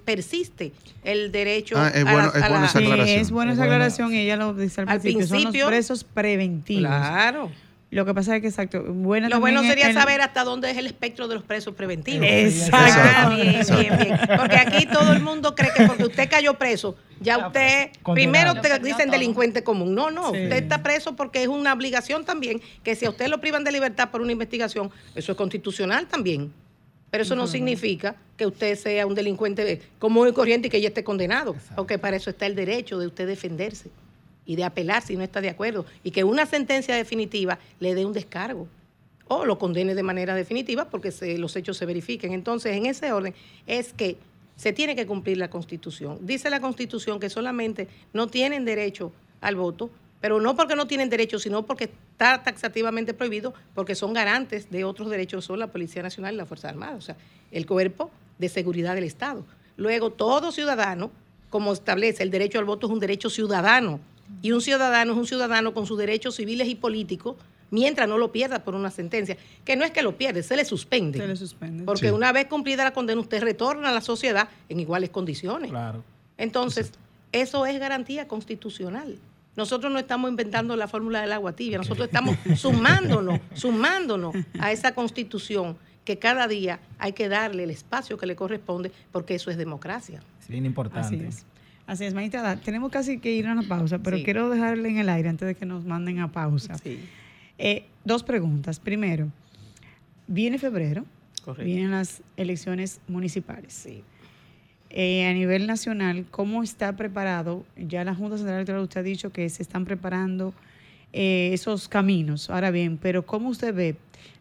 [0.05, 0.71] persiste
[1.03, 3.19] el derecho Ah, es a, bueno- la- es a bueno la- esa Sí, aclaración.
[3.19, 3.75] es buena Es esa bueno.
[3.75, 6.79] aclaración y ella lo dice al, Al principio, son principio- los presos preventivos.
[6.87, 7.51] Claro.
[7.91, 10.77] Lo que pasa es que, exacto, buena Lo bueno sería el- saber hasta dónde es
[10.77, 12.27] el espectro de los presos preventivos.
[12.27, 12.77] Exacto.
[13.15, 14.19] Ah, bien, bien, bien.
[14.37, 18.13] Porque aquí todo el mundo cree que porque usted cayó preso, ya usted, condenado.
[18.55, 19.93] primero te dicen delincuente común.
[19.95, 20.43] No, no, Sí.
[20.43, 23.71] usted está preso porque es una obligación también, que si a usted lo privan de
[23.71, 26.51] libertad por una investigación, eso es constitucional también.
[27.11, 30.89] Pero eso no significa que usted sea un delincuente común y corriente y que ya
[30.89, 33.89] esté condenado, porque para eso está el derecho de usted defenderse
[34.45, 38.05] y de apelar si no está de acuerdo y que una sentencia definitiva le dé
[38.05, 38.67] un descargo
[39.27, 42.31] o lo condene de manera definitiva porque se- los hechos se verifiquen.
[42.33, 43.33] Entonces, en ese orden
[43.65, 44.17] es que
[44.55, 46.19] se tiene que cumplir la Constitución.
[46.21, 49.89] Dice la Constitución que solamente no tienen derecho al voto,
[50.21, 54.83] pero no porque no tienen derecho, sino porque está taxativamente prohibido, porque son garantes de
[54.85, 57.15] otros derechos, son la Policía Nacional y la Fuerza Armada, o sea,
[57.51, 59.43] el cuerpo de seguridad del Estado.
[59.75, 61.11] Luego, todo ciudadano,
[61.49, 63.99] como establece el derecho al voto, es un derecho ciudadano.
[64.41, 67.35] Y un ciudadano es un ciudadano con sus derechos civiles y políticos,
[67.71, 70.65] mientras no lo pierda por una sentencia, que no es que lo pierde, se le
[70.65, 71.19] suspende.
[71.19, 71.83] Se le suspende.
[71.83, 72.13] Porque Sí.
[72.13, 75.69] una vez cumplida la condena, usted retorna a la sociedad en iguales condiciones.
[75.71, 76.03] Claro.
[76.37, 76.91] Entonces,
[77.31, 79.17] eso es garantía constitucional.
[79.55, 84.93] Nosotros no estamos inventando la fórmula del agua tibia, nosotros estamos sumándonos, sumándonos a esa
[84.93, 89.57] constitución que cada día hay que darle el espacio que le corresponde, porque eso es
[89.57, 90.21] democracia.
[90.39, 91.15] Es bien importante.
[91.15, 91.45] Así es.
[91.87, 92.55] Así es, magistrada.
[92.55, 94.23] Tenemos casi que ir a una pausa, pero Sí.
[94.23, 96.75] quiero dejarle en el aire antes de que nos manden a pausa.
[97.57, 98.79] Eh, dos preguntas.
[98.79, 99.27] Primero,
[100.27, 101.05] viene febrero,
[101.43, 101.63] correcto.
[101.65, 103.73] vienen las elecciones municipales.
[103.73, 104.03] Sí.
[104.97, 107.65] eh, a nivel nacional, ¿cómo está preparado?
[107.75, 110.53] Ya la Junta Central Electoral usted ha dicho que se están preparando
[111.11, 112.49] eh, esos caminos.
[112.49, 113.97] Ahora bien, pero ¿cómo usted ve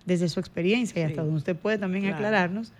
[0.06, 2.72] desde su experiencia y hasta donde usted puede también aclararnos,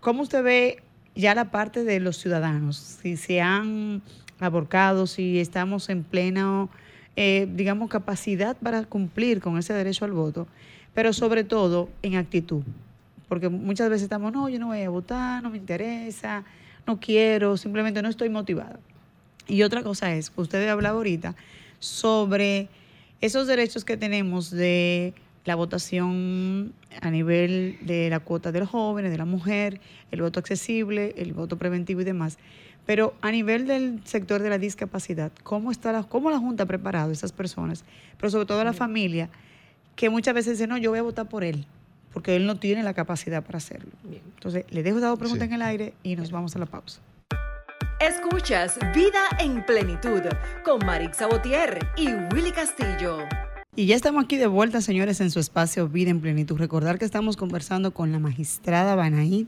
[0.00, 0.82] cómo usted ve
[1.20, 2.76] ya la parte de los ciudadanos?
[2.76, 4.02] Si se han
[4.40, 6.68] aborcado, si estamos en plena,
[7.16, 10.46] eh, digamos, capacidad para cumplir con ese derecho al voto,
[10.94, 12.62] pero sobre todo en actitud.
[13.28, 16.44] Porque muchas veces estamos, no, yo no voy a votar, no me interesa,
[16.86, 18.80] no quiero, simplemente no estoy motivada.
[19.46, 21.34] Y otra cosa es, usted hablaba ahorita
[21.78, 22.68] sobre
[23.20, 29.10] esos derechos que tenemos de la votación a nivel de la cuota de los jóvenes,
[29.10, 32.38] de la mujer, el voto accesible, el voto preventivo y demás.
[32.86, 36.66] Pero a nivel del sector de la discapacidad, ¿cómo está la, cómo la Junta ha
[36.66, 37.84] preparado a esas personas?
[38.18, 39.30] Pero sobre todo a la familia,
[39.96, 41.66] que muchas veces dice, no, yo voy a votar por él,
[42.12, 43.90] porque él no tiene la capacidad para hacerlo.
[44.34, 47.00] Entonces, le dejo esa dos preguntas en el aire y nos vamos a la pausa.
[48.00, 50.22] Escuchas Vida en Plenitud
[50.64, 53.18] con Marix Sabotier y Willy Castillo.
[53.76, 56.58] Y ya estamos aquí de vuelta, señores, en su espacio Vida en Plenitud.
[56.58, 59.46] Recordar que estamos conversando con la magistrada Banaid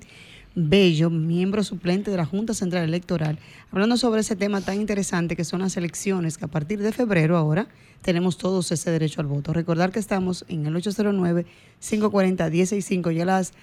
[0.55, 3.41] Bello, miembro suplente de la Junta Central Electoral,
[3.73, 7.37] hablando sobre ese tema tan interesante que son las elecciones, que a partir de febrero
[7.37, 7.67] ahora
[8.01, 9.53] tenemos todos ese derecho al voto.
[9.53, 13.55] Recordar que estamos en el 809-540-165, ya las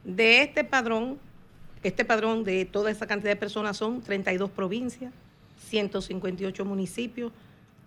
[0.05, 1.19] De este padrón,
[1.83, 5.15] este padrón de toda esa cantidad de personas son 32 provincias,
[5.69, 7.33] 158 municipios,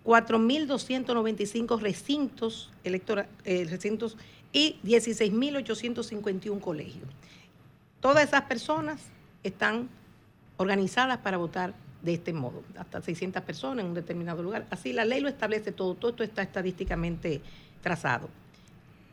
[0.04, 4.16] 4.295 recintos, eh, recintos
[4.52, 7.08] y 16.851 colegios.
[8.00, 9.00] Todas esas personas
[9.42, 9.88] están
[10.56, 14.66] organizadas para votar de este modo, hasta 600 personas en un determinado lugar.
[14.70, 17.40] Así la ley lo establece todo, todo esto está estadísticamente
[17.82, 18.28] trazado.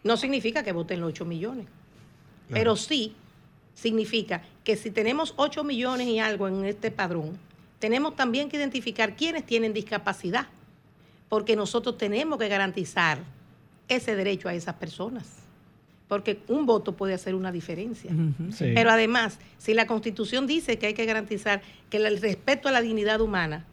[0.04, 1.68] No significa que voten los 8 millones,
[2.50, 3.16] pero sí
[3.74, 7.40] significa que si tenemos 8 millones y algo en este padrón,
[7.80, 10.48] tenemos también que identificar quiénes tienen discapacidad,
[11.30, 13.20] porque nosotros tenemos que garantizar
[13.88, 15.41] ese derecho a esas personas.
[16.12, 18.12] Porque un voto puede hacer una diferencia.
[18.60, 22.82] Pero además, si la Constitución dice que hay que garantizar que el respeto a la
[22.82, 23.66] dignidad humana,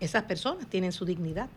[0.00, 1.48] esas personas tienen su dignidad.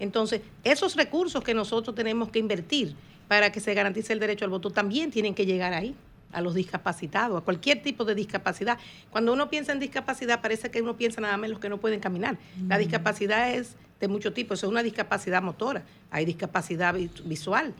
[0.00, 2.96] Entonces, esos recursos que nosotros tenemos que invertir
[3.28, 5.94] para que se garantice el derecho al voto también tienen que llegar ahí
[6.32, 8.80] a los discapacitados, a cualquier tipo de discapacidad.
[9.10, 11.78] Cuando uno piensa en discapacidad, parece que uno piensa nada más en los que no
[11.78, 12.38] pueden caminar.
[12.66, 16.92] La discapacidad es de muchos tipos, es una discapacidad motora, hay discapacidad
[17.24, 17.72] visual,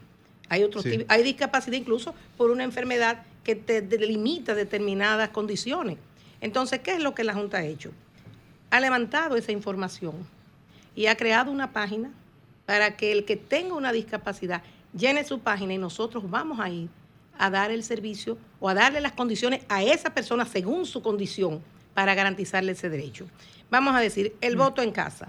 [0.48, 5.98] hay otros hay discapacidad incluso por una enfermedad que te limita determinadas condiciones.
[6.40, 7.92] Entonces, ¿qué es lo que la Junta ha hecho?
[8.70, 10.14] Ha levantado esa información
[10.94, 12.10] y ha creado una página
[12.66, 14.62] para que el que tenga una discapacidad
[14.96, 16.88] llene su página y nosotros vamos a ir
[17.38, 21.62] a dar el servicio o a darle las condiciones a esa persona según su condición
[21.94, 23.26] para garantizarle ese derecho.
[23.70, 24.58] Vamos a decir, el mm.
[24.58, 25.28] voto en casa.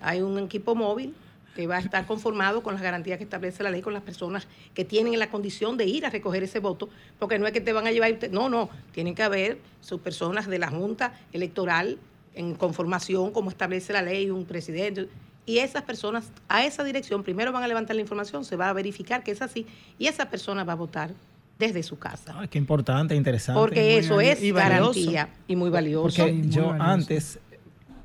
[0.00, 1.14] Hay un equipo móvil
[1.58, 4.46] que va a estar conformado con las garantías que establece la ley con las personas
[4.74, 7.72] que tienen la condición de ir a recoger ese voto, porque no es que te
[7.72, 11.98] van a llevar, no, no, tienen que haber sus personas de la Junta Electoral
[12.36, 15.08] en conformación como establece la ley, un presidente,
[15.46, 18.72] y esas personas a esa dirección primero van a levantar la información, se va a
[18.72, 19.66] verificar que es así,
[19.98, 21.10] y esa persona va a votar
[21.58, 22.36] desde su casa.
[22.38, 23.58] Ah, qué importante, interesante.
[23.58, 26.02] Porque eso es garantía y muy valioso.
[26.02, 27.40] Porque yo antes,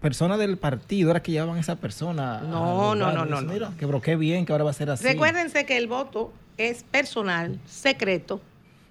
[0.03, 2.41] personas del partido era que llevaban a esa persona.
[2.41, 5.05] No, no, no, no, Mira, que broqué bien, que ahora va a ser así.
[5.05, 8.41] Recuérdense que el voto es personal, secreto,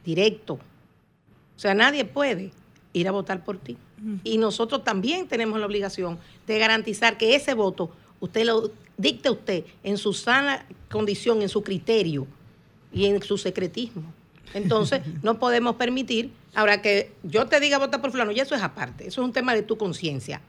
[0.07, 0.55] directo.
[0.55, 2.51] O sea, nadie puede
[2.95, 3.77] ir a votar por ti.
[4.25, 9.65] Y nosotros también tenemos la obligación de garantizar que ese voto usted lo dicte usted
[9.85, 12.27] en su sana condición, en su criterio
[12.91, 14.13] y en su secretismo.
[14.55, 18.63] Entonces, no podemos permitir, ahora que yo te diga votar por fulano, y eso es
[18.63, 20.41] aparte, eso es un tema de tu conciencia.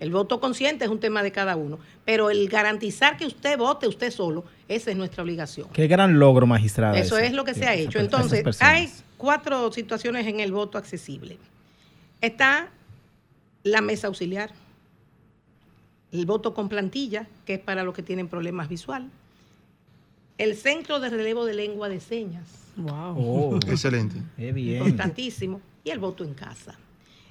[0.00, 3.86] El voto consciente es un tema de cada uno, pero el garantizar que usted vote
[3.86, 5.68] usted solo, esa es nuestra obligación.
[5.74, 6.98] Qué gran logro, magistrada.
[6.98, 7.98] Eso es lo que se ha hecho.
[7.98, 11.36] Entonces, hay cuatro situaciones en el voto accesible.
[12.22, 12.70] Está
[13.62, 14.50] la mesa auxiliar,
[16.12, 19.10] el voto con plantilla, que es para los que tienen problemas visual,
[20.38, 23.16] el centro de relevo de lengua de señas, Wow.
[23.18, 24.16] Oh, Excelente.
[24.38, 24.82] qué bien.
[24.82, 26.78] importantísimo, y el voto en casa.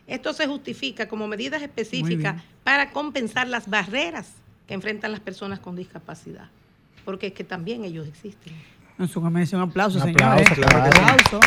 [0.09, 4.27] Esto se justifica como medidas específicas para compensar las barreras
[4.67, 6.49] que enfrentan las personas con discapacidad,
[7.05, 8.53] porque es que también ellos existen.
[8.99, 10.47] Es un, es un aplauso, Un señores.
[10.51, 11.01] aplauso, claro que sí.
[11.03, 11.39] aplauso.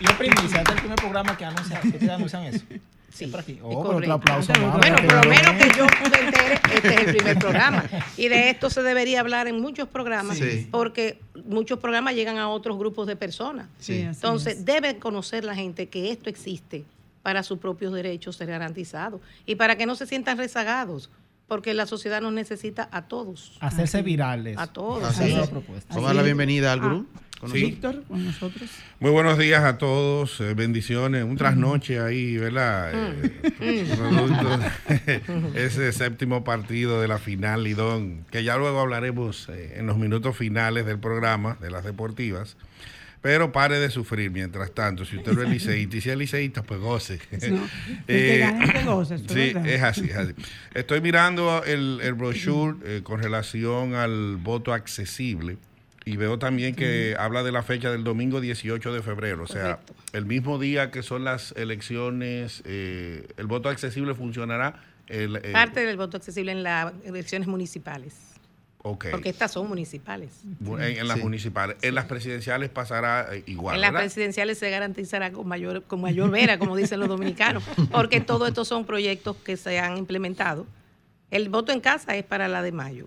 [0.00, 2.64] Y es primicia, este es el primer programa que anuncia, que ustedes anuncian eso.
[3.12, 3.52] Sí, Es por aquí.
[3.54, 4.78] es Oh, pero otro aplauso Bueno, más.
[4.78, 7.84] Bueno, para por lo menos que yo me entere, este es el primer programa.
[8.16, 10.68] Y de esto se debería hablar en muchos programas, Sí.
[10.70, 13.66] porque muchos programas llegan a otros grupos de personas.
[13.80, 14.64] Sí, Entonces, es.
[14.64, 16.84] debe conocer la gente que esto existe
[17.22, 21.10] para sus propios derechos ser garantizados y para que no se sientan rezagados,
[21.46, 23.56] porque la sociedad nos necesita a todos.
[23.60, 24.56] Hacerse virales.
[24.58, 25.02] A todos.
[25.04, 25.38] Así Esa es es.
[25.40, 25.88] la propuesta.
[25.94, 27.06] Vamos a dar la bienvenida al gurú.
[27.40, 27.60] con Sí.
[27.62, 28.68] Víctor, con nosotros.
[29.00, 32.92] Muy buenos días a todos, eh, bendiciones, un trasnoche ahí, ¿verdad?
[33.62, 34.58] Eh, producto
[35.54, 39.96] de ese séptimo partido de la final Lidón, que ya luego hablaremos eh, en los
[39.96, 42.56] minutos finales del programa de las deportivas.
[43.22, 45.04] Pero pare de sufrir mientras tanto.
[45.04, 47.20] Si usted no es liceísta, y si es liceísta, pues goce.
[47.50, 47.68] No,
[48.06, 49.68] el que gane, el que goce, esto es sí, verdad.
[49.68, 50.32] es así, es así.
[50.72, 55.58] Estoy mirando el, el brochure eh, con relación al voto accesible
[56.04, 59.80] y veo también que habla de la fecha del domingo 18 de febrero, o sea,
[60.12, 64.82] el mismo día que son las elecciones, eh, el voto accesible funcionará.
[65.08, 68.16] El, eh, Parte del voto accesible en las elecciones municipales,
[68.82, 69.06] ok.
[69.10, 70.30] porque estas son municipales.
[70.64, 71.22] En, en las Sí.
[71.22, 71.76] municipales.
[71.82, 73.74] En las presidenciales pasará eh, igual.
[73.76, 74.04] en las ¿verdad?
[74.04, 78.68] presidenciales se garantizará con mayor, con mayor vera, como dicen los dominicanos, porque todos estos
[78.68, 80.66] son proyectos que se han implementado.
[81.30, 83.06] El voto en casa es para la de mayo.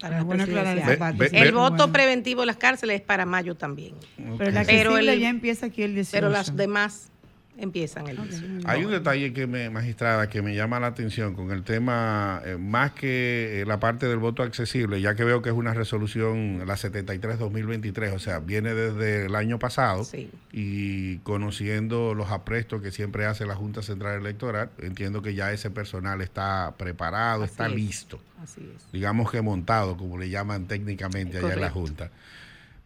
[0.00, 0.86] Para bueno presidenciales.
[0.86, 1.92] Ve- ve- El ve- voto Bueno.
[1.92, 3.94] preventivo de las cárceles es para mayo también.
[4.38, 6.12] Pero el- ya empieza aquí el 18.
[6.12, 7.10] Pero las demás
[7.58, 8.66] empiezan el 18.
[8.68, 12.56] Hay un detalle que me, magistrada, que me llama la atención con el tema, eh,
[12.56, 16.62] más que eh, la parte del voto accesible, ya que veo que es una resolución,
[16.66, 20.30] la 73-2023, o sea, viene desde el año pasado Sí.
[20.52, 25.70] y conociendo los aprestos que siempre hace la Junta Central Electoral, entiendo que ya ese
[25.70, 27.74] personal está preparado, Así está es.
[27.74, 28.90] listo, Así es.
[28.92, 31.70] digamos que montado, como le llaman técnicamente allá en la.
[31.70, 32.10] Junta.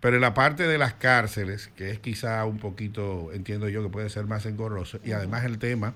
[0.02, 3.88] Pero en la parte de las cárceles, que es quizá un poquito, entiendo yo, que
[3.88, 5.94] puede ser más engorroso, y además el tema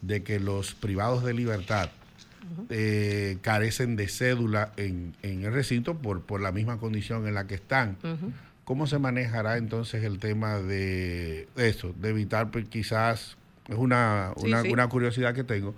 [0.00, 1.90] de que los privados de libertad
[2.70, 7.46] eh, carecen de cédula en, en el recinto por, por la misma condición en la
[7.48, 7.96] que están.
[8.64, 13.36] ¿Cómo se manejará entonces el tema de eso, de evitar pues, quizás,
[13.68, 14.68] es una, Sí, una, sí.
[14.70, 15.74] una curiosidad que tengo,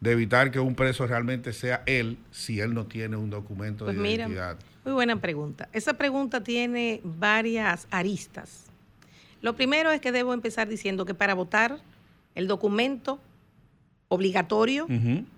[0.00, 3.96] de evitar que un preso realmente sea él si él no tiene un documento Pues
[3.96, 4.56] de mira, identidad?
[4.84, 5.68] Muy buena pregunta.
[5.72, 8.64] Esa pregunta tiene varias aristas.
[9.40, 11.78] Lo primero es que debo empezar diciendo que para votar,
[12.34, 13.20] el documento
[14.08, 14.86] obligatorio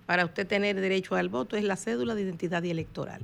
[0.05, 3.21] para usted tener derecho al voto es la cédula de identidad y electoral.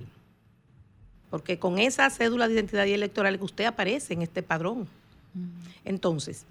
[1.30, 4.88] Porque con esa cédula de identidad y electoral que usted aparece en este padrón.
[5.84, 6.46] Entonces,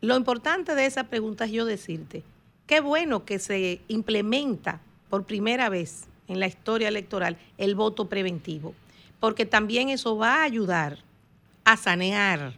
[0.00, 2.22] lo importante de esa pregunta es yo decirte,
[2.66, 8.74] qué bueno que se implementa por primera vez en la historia electoral el voto preventivo,
[9.20, 10.98] porque también eso va a ayudar
[11.64, 12.54] a sanear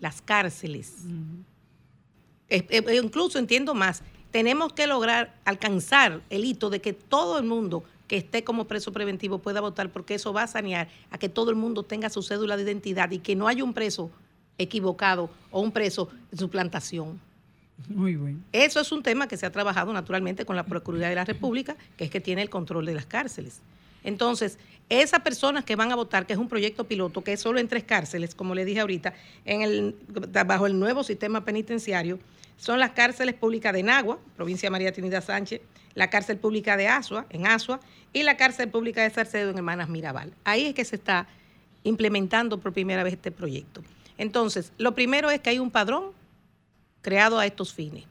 [0.00, 0.94] las cárceles.
[2.48, 7.84] Eh, incluso entiendo más, tenemos que lograr alcanzar el hito de que todo el mundo
[8.08, 11.50] que esté como preso preventivo pueda votar, porque eso va a sanear a que todo
[11.50, 14.10] el mundo tenga su cédula de identidad y que no haya un preso
[14.58, 17.20] equivocado o un preso de suplantación.
[17.88, 18.44] Muy bien.
[18.52, 21.76] Eso es un tema que se ha trabajado naturalmente con la Procuraduría de la República,
[21.96, 23.60] que es que tiene el control de las cárceles.
[24.04, 24.58] Entonces,
[24.88, 27.68] esas personas que van a votar, que es un proyecto piloto, que es solo en
[27.68, 29.14] tres cárceles, como le dije ahorita,
[30.46, 32.18] bajo el nuevo sistema penitenciario,
[32.56, 35.60] son las cárceles públicas de Nagua, provincia de María Trinidad Sánchez,
[35.94, 37.80] la cárcel pública de Asua, en Asua,
[38.12, 40.32] y la cárcel pública de Sarcedo, en Hermanas Mirabal.
[40.44, 41.26] Ahí es que se está
[41.84, 43.82] implementando por primera vez este proyecto.
[44.18, 46.12] Entonces, lo primero es que hay un padrón
[47.00, 48.04] creado a estos fines.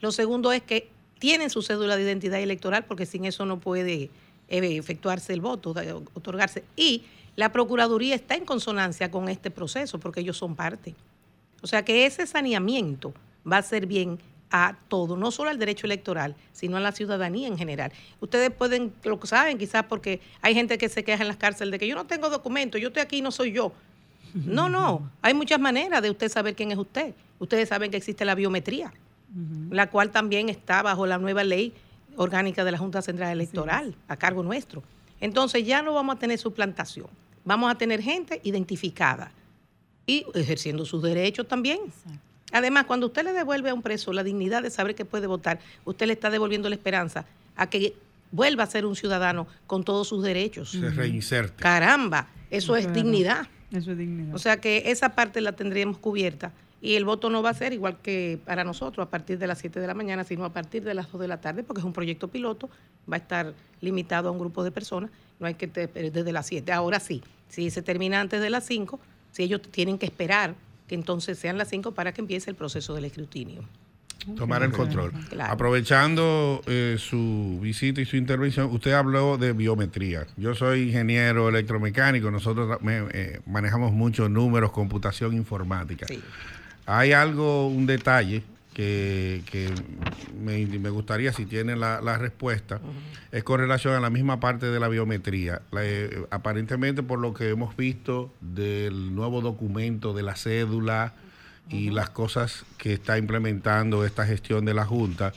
[0.00, 4.10] Lo segundo es que tienen su cédula de identidad electoral porque sin eso no puede
[4.52, 5.74] efectuarse el voto,
[6.14, 6.64] otorgarse.
[6.76, 7.04] Y
[7.36, 10.94] la Procuraduría está en consonancia con este proceso porque ellos son parte.
[11.62, 13.14] O sea que ese saneamiento
[13.50, 14.18] va a ser bien
[14.50, 17.90] a todo, no solo al derecho electoral, sino a la ciudadanía en general.
[18.20, 21.78] Ustedes pueden, lo saben quizás porque hay gente que se queja en las cárceles de
[21.78, 23.72] que yo no tengo documento, yo estoy aquí y no soy yo.
[24.34, 27.14] No, no, hay muchas maneras de usted saber quién es usted.
[27.38, 28.92] Ustedes saben que existe la biometría,
[29.70, 31.74] la cual también está bajo la nueva ley
[32.16, 34.82] orgánica de la Junta Central Electoral, a cargo nuestro.
[35.20, 37.06] Entonces ya no vamos a tener suplantación,
[37.44, 39.32] vamos a tener gente identificada
[40.06, 41.80] y ejerciendo sus derechos también.
[42.52, 45.58] Además, cuando usted le devuelve a un preso la dignidad de saber que puede votar,
[45.84, 47.24] usted le está devolviendo la esperanza
[47.56, 47.94] a que
[48.30, 50.70] vuelva a ser un ciudadano con todos sus derechos.
[50.70, 51.62] Se reinserte.
[51.62, 53.46] Caramba, eso es dignidad.
[53.70, 54.34] Eso es dignidad.
[54.34, 56.52] O sea que esa parte la tendríamos cubierta
[56.82, 59.58] y el voto no va a ser igual que para nosotros a partir de las
[59.60, 61.84] 7 de la mañana, sino a partir de las 2 de la tarde, porque es
[61.86, 62.68] un proyecto piloto,
[63.10, 65.10] va a estar limitado a un grupo de personas,
[65.40, 66.72] no hay que desde las 7.
[66.72, 68.98] Ahora sí, si se termina antes de las 5,
[69.30, 70.54] si ellos tienen que esperar
[70.88, 73.62] que entonces sean las 5 para que empiece el proceso del escrutinio.
[74.36, 75.12] tomar el control.
[75.30, 75.52] Claro.
[75.52, 80.26] Aprovechando eh, su visita y su intervención, usted habló de biometría.
[80.36, 86.06] Yo soy ingeniero electromecánico, nosotros me- eh, manejamos muchos números, computación informática.
[86.06, 86.20] Sí.
[86.86, 88.42] Hay algo, un detalle
[88.74, 89.70] que, que
[90.38, 92.80] me, me gustaría, si tiene la, la respuesta,
[93.30, 95.62] es con relación a la misma parte de la biometría.
[95.70, 101.14] La, eh, aparentemente, por lo que hemos visto del nuevo documento de la cédula
[101.68, 105.32] y las cosas que está implementando esta gestión de la Junta,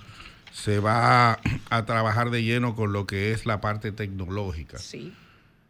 [0.51, 1.39] se va
[1.69, 4.77] a trabajar de lleno con lo que es la parte tecnológica.
[4.77, 5.13] Sí.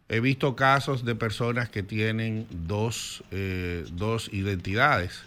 [0.08, 5.24] He visto casos de personas que tienen dos, eh, dos identidades.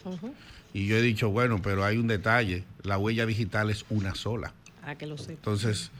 [0.74, 4.54] Y yo he dicho, bueno, pero hay un detalle, la huella digital es una sola.
[4.82, 5.34] Para que lo sepa.
[5.34, 5.92] Entonces,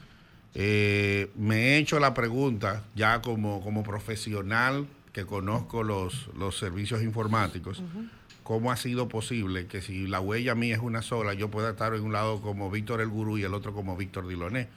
[0.54, 7.02] eh, me he hecho la pregunta, ya como, como profesional que conozco los, los servicios
[7.02, 7.82] informáticos,
[8.42, 11.94] ¿cómo ha sido posible que si la huella mía es una sola, yo pueda estar
[11.94, 14.68] en un lado como Víctor el Gurú y el otro como Víctor Diloné?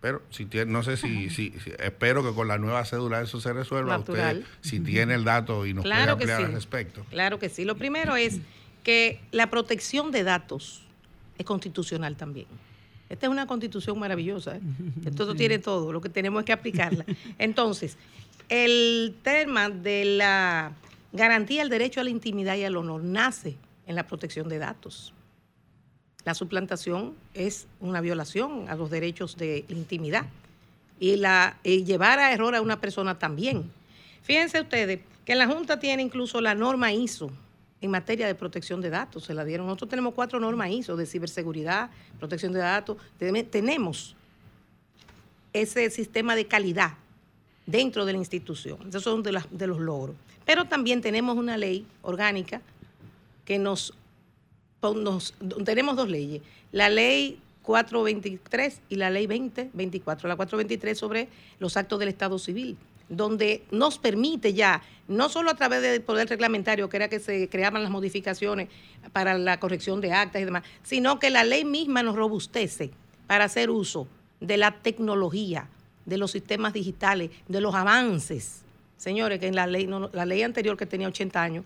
[0.00, 3.40] Pero si tiene, no sé si, si, si- espero que con la nueva cédula eso
[3.40, 3.98] se resuelva.
[3.98, 4.38] Natural.
[4.38, 6.44] Usted, si tiene el dato y nos Claro puede ampliar sí.
[6.44, 7.04] al respecto.
[7.10, 7.64] Claro que sí.
[7.64, 8.38] Lo primero es
[8.84, 10.82] que la protección de datos
[11.38, 12.46] es constitucional también.
[13.08, 14.56] Esta es una constitución maravillosa.
[14.56, 14.60] ¿eh?
[15.06, 17.04] Esto tiene todo, lo que tenemos es que aplicarla.
[17.38, 17.96] Entonces,
[18.48, 20.72] el tema de la
[21.12, 25.12] garantía del derecho a la intimidad y al honor nace en la protección de datos.
[26.26, 30.26] La suplantación es una violación a los derechos de intimidad
[30.98, 33.70] y, la, llevar a error a una persona también.
[34.22, 37.30] Fíjense ustedes que la Junta tiene incluso la norma ISO
[37.80, 39.66] en materia de protección de datos, se la dieron.
[39.66, 42.96] Nosotros tenemos cuatro normas ISO de ciberseguridad, protección de datos.
[43.18, 44.16] Tenemos
[45.52, 46.94] ese sistema de calidad
[47.66, 48.88] dentro de la institución.
[48.88, 50.16] Esos son de, los logros.
[50.44, 52.62] Pero también tenemos una ley orgánica
[53.44, 53.94] que nos,
[55.64, 56.42] tenemos dos leyes.
[56.72, 60.28] La ley 423 y la ley 2024.
[60.28, 61.28] La 423 sobre
[61.58, 62.76] los actos del Estado civil,
[63.08, 67.48] donde nos permite ya, no solo a través del poder reglamentario, que era que se
[67.48, 68.68] creaban las modificaciones
[69.12, 72.90] para la corrección de actas y demás, sino que la ley misma nos robustece
[73.26, 74.06] para hacer uso
[74.40, 75.68] de la tecnología,
[76.04, 78.62] de los sistemas digitales, de los avances.
[78.96, 81.64] Señores, que en la ley, no- la ley anterior que tenía 80 años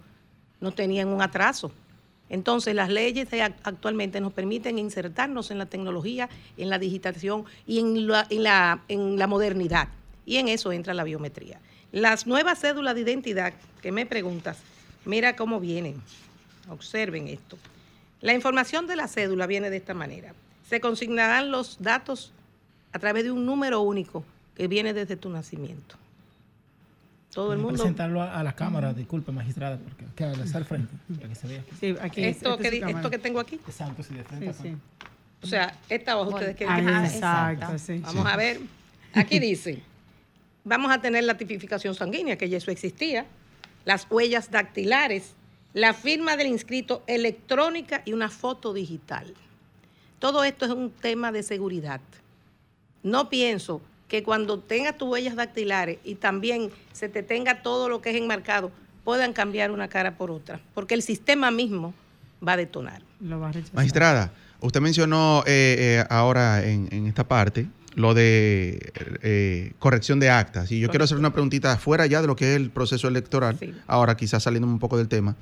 [0.61, 1.73] no tenían un atraso.
[2.31, 3.28] Entonces, las leyes
[3.64, 9.26] actualmente nos permiten insertarnos en la tecnología, en la digitación y en la, en la
[9.26, 9.89] modernidad.
[10.24, 11.61] Y en eso entra la biometría.
[11.93, 13.53] Las nuevas cédulas de identidad
[13.83, 14.59] que me preguntas,
[15.05, 16.01] mira cómo vienen.
[16.68, 17.59] Observen esto.
[18.20, 20.33] La información de la cédula viene de esta manera.
[20.68, 22.33] Se consignarán los datos
[22.93, 24.24] a través de un número único
[24.57, 25.97] que viene desde tu nacimiento.
[27.35, 27.74] Todo el mundo.
[27.78, 31.47] presentarlo a, a la cámara, disculpe, magistrada, porque que está al frente, para que se
[31.47, 31.64] vea.
[31.78, 33.55] Sí, aquí es- Esto esta que, es esto que tengo aquí.
[33.66, 34.53] Exacto, sí, de frente.
[34.53, 34.76] Sí, a- sí.
[35.43, 37.78] O sea, esta hoja ustedes quieren Ah, que- exacto, exacto.
[37.78, 37.99] sí.
[38.01, 38.61] Vamos a ver.
[39.14, 39.83] Aquí dice,
[40.64, 43.26] vamos a tener la tipificación sanguínea, que ya eso existía,
[43.85, 45.35] las huellas dactilares,
[45.72, 49.33] la firma del inscrito electrónica y una foto digital.
[50.18, 52.01] Todo esto es un tema de seguridad.
[53.03, 53.81] No pienso
[54.11, 58.17] que cuando tengas tus huellas dactilares y también se te tenga todo lo que es
[58.17, 58.73] enmarcado,
[59.05, 61.95] puedan cambiar una cara por otra, porque el sistema mismo
[62.47, 63.03] va a detonar.
[63.21, 63.77] Lo va a rechazar.
[63.77, 68.93] Magistrada, usted mencionó eh, eh, ahora en, en esta parte lo de
[69.23, 70.71] eh, corrección de actas.
[70.73, 73.57] Y yo quiero hacer una preguntita fuera ya de lo que es el proceso electoral,
[73.61, 73.73] Sí.
[73.87, 75.37] ahora quizás saliendo un poco del tema.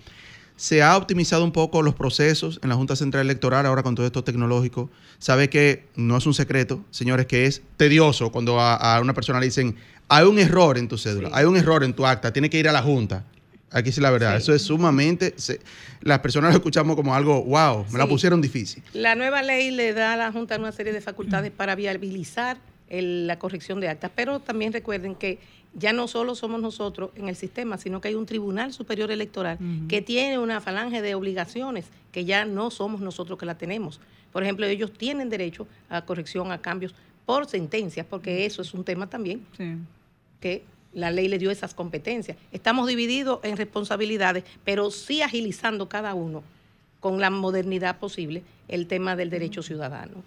[0.59, 4.05] ¿Se ha optimizado un poco los procesos en la Junta Central Electoral ahora con todo
[4.05, 4.91] esto tecnológico?
[5.21, 9.39] Sabe que no es un secreto, señores, que es tedioso cuando a, a una persona
[9.39, 9.77] le dicen,
[10.09, 11.35] hay un error en tu cédula, Sí.
[11.37, 13.25] hay un error en tu acta, tiene que ir a la Junta.
[13.71, 14.43] Aquí sí la verdad, Sí.
[14.43, 15.61] eso es sumamente, se-
[16.01, 18.11] las personas lo escuchamos como algo, wow, me la Sí.
[18.11, 18.83] pusieron difícil.
[18.95, 22.57] La nueva ley le da a la Junta una serie de facultades para viabilizar
[22.89, 25.39] el- la corrección de actas, pero también recuerden que
[25.79, 29.59] ya no solo somos nosotros en el sistema, sino que hay un Tribunal Superior Electoral
[29.89, 34.01] que tiene una falange de obligaciones que ya no somos nosotros que la tenemos.
[34.33, 36.95] Por ejemplo, ellos tienen derecho a corrección, a cambios
[37.27, 39.75] por sentencias, porque eso es un tema también Sí.
[40.41, 40.65] que
[40.95, 42.37] la ley le dio esas competencias.
[42.53, 46.43] Estamos divididos en responsabilidades, pero sí agilizando cada uno
[47.01, 50.23] con la modernidad posible el tema del derecho ciudadano.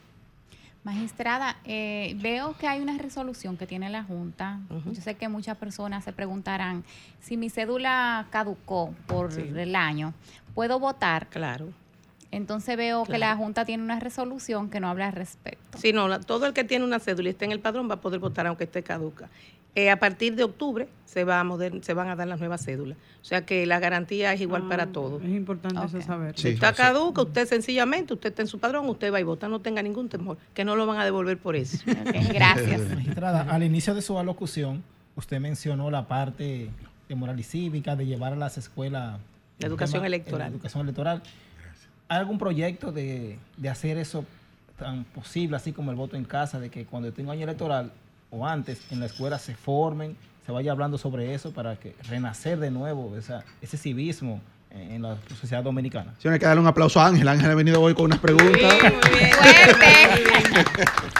[0.83, 4.59] Magistrada, eh, veo que hay una resolución que tiene la Junta.
[4.85, 6.83] Yo sé que muchas personas se preguntarán
[7.19, 10.13] si mi cédula caducó por el año,
[10.55, 11.27] ¿puedo votar?
[11.27, 11.69] Claro.
[12.31, 15.77] Entonces veo que la Junta tiene una resolución que no habla al respecto.
[15.77, 18.01] Sí, no, todo el que tiene una cédula y esté en el padrón va a
[18.01, 19.29] poder votar aunque esté caduca.
[19.73, 21.45] Eh, a partir de octubre se, va a
[21.81, 22.97] se van a dar las nuevas cédulas.
[23.21, 25.23] O sea que la garantía es igual para ah, todos.
[25.23, 26.37] Es importante eso saber.
[26.37, 29.59] Si está caduca, usted sencillamente, usted está en su padrón, usted va y vota, no
[29.59, 31.77] tenga ningún temor, que no lo van a devolver por eso.
[32.33, 32.81] gracias.
[32.95, 34.83] Magistrada, al inicio de su alocución,
[35.15, 36.69] usted mencionó la parte
[37.07, 39.19] de moral y cívica, de llevar a las escuelas...
[39.59, 40.49] La educación electoral.
[40.49, 41.23] La educación electoral.
[42.09, 44.25] ¿Hay algún proyecto de, de hacer eso
[44.77, 47.91] tan posible, así como el voto en casa, de que cuando tenga año electoral
[48.31, 50.15] o antes en la escuela se formen,
[50.45, 55.17] se vaya hablando sobre eso para que renacer de nuevo esa, ese civismo en la
[55.39, 56.13] sociedad dominicana.
[56.17, 57.27] Sí, hay que darle un aplauso a Ángel.
[57.27, 58.73] Ángel ha venido hoy con unas preguntas.
[58.81, 59.31] muy bien.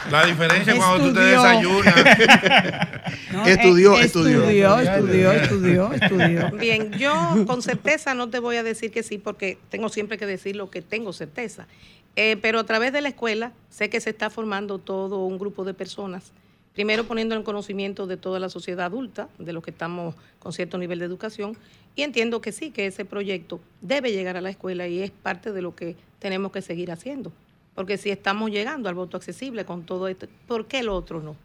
[0.09, 1.95] La diferencia cuando tú te desayunas.
[3.45, 6.51] estudió, estudió, estudió, estudió, estudió, estudió.
[6.51, 10.26] Bien, yo con certeza no te voy a decir que sí, porque tengo siempre que
[10.26, 11.68] decir lo que tengo certeza.
[12.16, 15.66] Eh, pero a través de la escuela sé que se está formando todo un grupo
[15.66, 16.32] de personas
[16.74, 20.78] primero poniendo en conocimiento de toda la sociedad adulta, de los que estamos con cierto
[20.78, 21.58] nivel de educación,
[21.96, 25.52] y entiendo que sí, que ese proyecto debe llegar a la escuela y es parte
[25.52, 27.32] de lo que tenemos que seguir haciendo.
[27.76, 31.36] Porque si estamos llegando al voto accesible con todo esto, ¿por qué el otro no?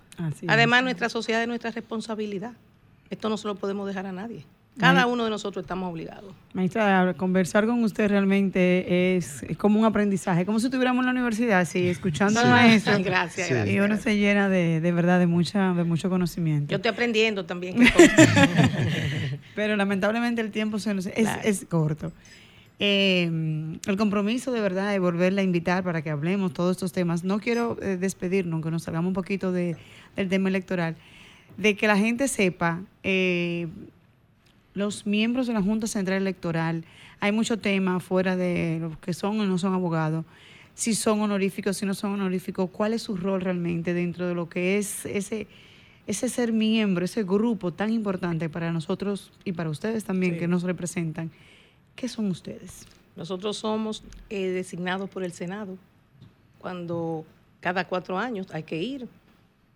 [0.47, 2.53] Además, nuestra sociedad es nuestra responsabilidad.
[3.11, 4.45] Esto no se lo podemos dejar a nadie.
[4.79, 6.35] Cada uno de nosotros estamos obligados.
[6.53, 11.67] Maestra, conversar con usted realmente es, como un aprendizaje, como si estuviéramos en la universidad,
[11.67, 12.95] sí, escuchando al maestro.
[13.05, 16.71] Gracias, Y uno se llena de, de, verdad de, mucha, de mucho conocimiento.
[16.71, 17.77] Yo estoy aprendiendo también.
[19.55, 22.13] Pero lamentablemente el tiempo se nos, es, es corto.
[22.79, 23.31] Eh,
[23.87, 27.25] el compromiso de verdad de volverla a invitar para que hablemos todos estos temas.
[27.25, 29.77] No quiero eh, despedirnos, aunque nos salgamos un poquito de,
[30.17, 30.97] del tema electoral,
[31.57, 32.83] de que la gente sepa...
[33.03, 33.69] Eh,
[34.77, 36.85] los miembros de la Junta Central Electoral,
[37.19, 40.27] hay mucho tema fuera de los que son o no son abogados,
[40.75, 44.51] si son honoríficos, si no son honoríficos, cuál es su rol realmente dentro de lo
[44.51, 45.47] que es ese,
[46.07, 50.63] ese ser miembro, ese grupo tan importante para nosotros y para ustedes también que nos
[50.63, 51.31] representan.
[51.95, 52.87] ¿Qué son ustedes?
[53.17, 55.79] Nosotros somos eh, designados por el Senado
[56.59, 57.25] cuando
[57.61, 59.09] cada cuatro años hay que ir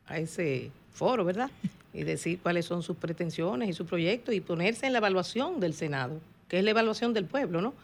[0.07, 1.51] a ese foro, ¿verdad?
[1.93, 5.75] Y decir cuáles son sus pretensiones y su proyecto y ponerse en la evaluación del
[5.75, 7.75] Senado, que es la evaluación del pueblo, ¿no?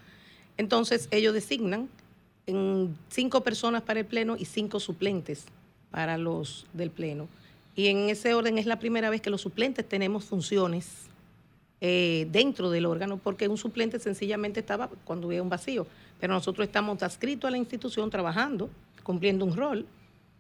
[0.56, 1.88] Entonces ellos designan
[3.08, 5.44] cinco personas para el Pleno y cinco suplentes
[5.90, 7.28] para los del Pleno.
[7.74, 11.06] Y en ese orden es la primera vez que los suplentes tenemos funciones
[11.80, 15.86] eh, dentro del órgano, porque un suplente sencillamente estaba cuando había un vacío,
[16.18, 18.70] pero nosotros estamos adscritos a la institución trabajando,
[19.02, 19.86] cumpliendo un rol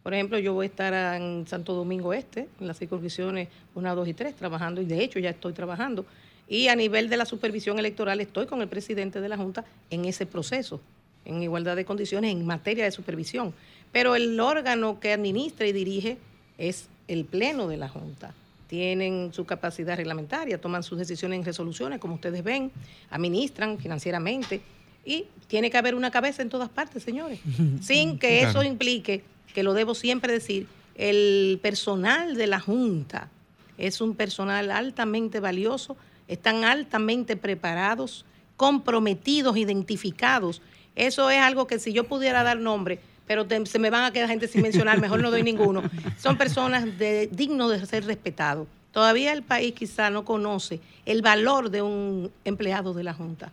[0.06, 4.06] por ejemplo, yo voy a estar en Santo Domingo Este, en las circunscripciones 1, 2
[4.06, 6.06] y 3, trabajando, y de hecho ya estoy trabajando.
[6.48, 10.04] Y a nivel de la supervisión electoral estoy con el presidente de la Junta en
[10.04, 10.80] ese proceso,
[11.24, 13.52] en igualdad de condiciones en materia de supervisión.
[13.90, 16.18] Pero el órgano que administra y dirige
[16.56, 18.32] es el Pleno de la Junta.
[18.68, 22.70] Tienen su capacidad reglamentaria, toman sus decisiones en resoluciones, como ustedes ven,
[23.10, 24.60] administran financieramente.
[25.04, 27.40] Y tiene que haber una cabeza en todas partes, señores,
[27.80, 29.24] sin que eso implique
[29.56, 33.30] que lo debo siempre decir, el personal de la Junta
[33.78, 35.96] es un personal altamente valioso,
[36.28, 38.26] están altamente preparados,
[38.58, 40.60] comprometidos, identificados.
[40.94, 44.28] Eso es algo que si yo pudiera dar nombre, pero se me van a quedar
[44.28, 45.82] gente sin mencionar, mejor no doy ninguno.
[46.18, 48.68] Son personas de, dignos de ser respetados.
[48.92, 53.50] Todavía el país quizá no conoce el valor de un empleado de la Junta,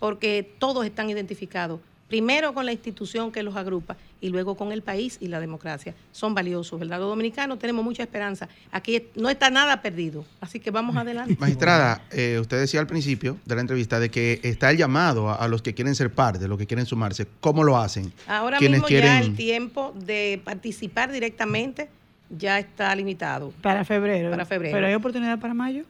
[0.00, 1.78] porque todos están identificados
[2.08, 5.94] primero con la institución que los agrupa y luego con el país y la democracia.
[6.12, 6.98] Son valiosos, ¿verdad?
[6.98, 8.48] Los dominicanos tenemos mucha esperanza.
[8.72, 11.36] Aquí no está nada perdido, así que vamos adelante.
[11.38, 15.46] Magistrada, eh, usted decía al principio de la entrevista de que está el llamado a,
[15.48, 17.26] los que quieren ser parte, a los que quieren sumarse.
[17.40, 18.12] ¿Cómo lo hacen?
[18.26, 21.88] Ahora mismo ya el tiempo de participar directamente
[22.30, 23.52] ya está limitado.
[23.62, 24.30] Para febrero.
[24.30, 24.74] Para febrero.
[24.74, 25.84] ¿Pero hay oportunidad para mayo?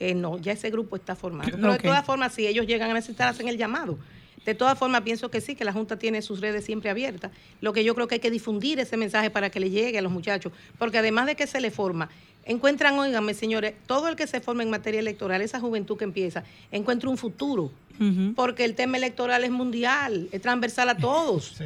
[0.00, 1.50] Eh, no, ya ese grupo está formado.
[1.50, 3.98] Pero de todas formas, si ellos llegan a necesitar, hacen el llamado.
[4.48, 7.30] De todas formas, pienso que sí, que la Junta tiene sus redes siempre abiertas.
[7.60, 10.00] Lo que yo creo que hay que difundir ese mensaje para que le llegue a
[10.00, 12.08] los muchachos, porque además de que se le forma,
[12.46, 16.44] encuentran, oíganme señores, todo el que se forma en materia electoral, esa juventud que empieza,
[16.72, 17.70] encuentra un futuro,
[18.34, 21.60] porque el tema electoral es mundial, es transversal a todos.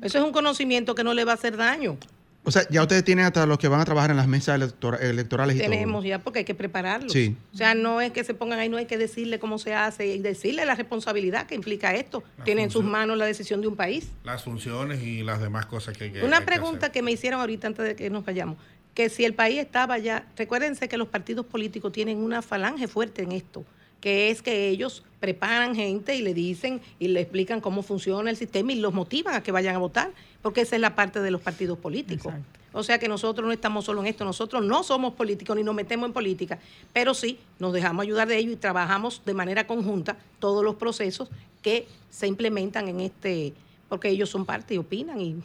[0.00, 1.98] Eso es un conocimiento que no le va a hacer daño.
[2.42, 4.96] O sea, ya ustedes tienen hasta los que van a trabajar en las mesas electora-
[4.98, 6.08] electorales y Tenemos todo.
[6.08, 7.12] ya, porque hay que prepararlos.
[7.12, 7.36] Sí.
[7.52, 10.06] O sea, no es que se pongan ahí, no hay que decirle cómo se hace
[10.06, 12.24] y decirle la responsabilidad que implica esto.
[12.44, 14.08] Tiene en sus manos la decisión de un país.
[14.24, 16.92] Las funciones y las demás cosas que hay que Una hay que pregunta hacer.
[16.92, 18.56] que me hicieron ahorita antes de que nos vayamos,
[18.94, 23.22] que si el país estaba ya, recuérdense que los partidos políticos tienen una falange fuerte
[23.22, 23.64] en esto,
[24.00, 28.36] que es que ellos preparan gente y le dicen y le explican cómo funciona el
[28.38, 30.10] sistema y los motivan a que vayan a votar,
[30.42, 32.32] porque esa es la parte de los partidos políticos.
[32.32, 32.60] Exacto.
[32.72, 35.74] O sea que nosotros no estamos solo en esto, nosotros no somos políticos ni nos
[35.74, 36.58] metemos en política,
[36.92, 41.28] pero sí nos dejamos ayudar de ellos y trabajamos de manera conjunta todos los procesos
[41.62, 43.54] que se implementan en este,
[43.88, 45.42] porque ellos son parte y opinan y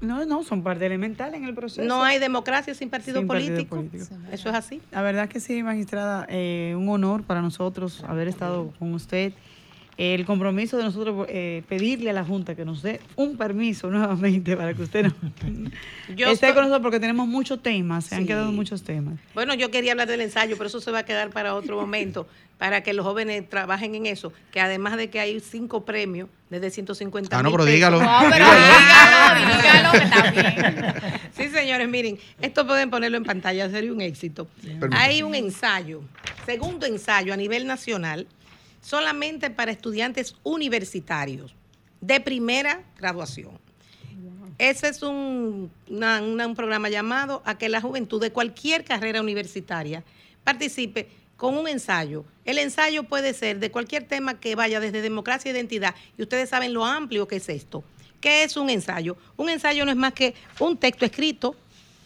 [0.00, 1.86] No, no, son parte elemental en el proceso.
[1.86, 3.76] no hay democracia sin partido Sin partido político.
[3.76, 4.04] político.
[4.32, 4.80] Eso es así.
[4.90, 9.34] La verdad que sí, magistrada, eh, un honor para nosotros haber estado con usted.
[9.98, 14.56] El compromiso de nosotros eh, pedirle a la Junta que nos dé un permiso nuevamente
[14.56, 15.12] para que usted no
[16.16, 19.18] Yo esté estoy- con nosotros porque tenemos muchos temas, se han quedado muchos temas.
[19.34, 22.28] Bueno, yo quería hablar del ensayo, pero eso se va a quedar para otro momento,
[22.58, 26.70] para que los jóvenes trabajen en eso, que además de que hay cinco premios desde
[26.70, 27.74] 150 Ah, no, pero pesos.
[27.74, 28.00] dígalo.
[28.02, 30.94] No, pero dígalo, dígalo, que está bien.
[31.36, 34.46] Sí, señores, miren, esto pueden ponerlo en pantalla, sería un éxito.
[34.62, 34.90] Permiso.
[35.02, 36.02] Hay un ensayo,
[36.46, 38.26] segundo ensayo a nivel nacional,
[38.80, 41.54] solamente para estudiantes universitarios
[42.00, 43.58] de primera graduación.
[44.58, 49.20] Ese es un, una- una- un programa llamado a que la juventud de cualquier carrera
[49.20, 50.02] universitaria
[50.42, 52.24] participe con un ensayo.
[52.44, 56.48] El ensayo puede ser de cualquier tema que vaya desde democracia e identidad, y ustedes
[56.48, 57.84] saben lo amplio que es esto.
[58.20, 59.16] ¿Qué es un ensayo?
[59.36, 61.54] Un ensayo no es más que un texto escrito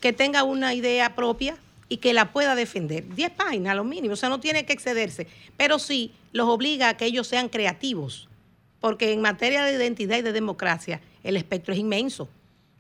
[0.03, 1.57] que tenga una idea propia
[1.89, 3.15] y que la pueda defender.
[3.15, 6.97] Diez páginas, lo mínimo, o sea, no tiene que excederse, pero sí los obliga a
[6.97, 8.29] que ellos sean creativos,
[8.81, 12.29] porque en materia de identidad y de democracia el espectro es inmenso.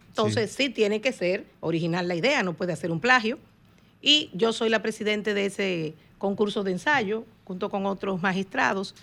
[0.08, 3.38] Entonces sí, tiene que ser original la idea, no puede hacer un plagio.
[4.02, 8.94] Y yo soy la presidente de ese concurso de ensayo, junto con otros magistrados.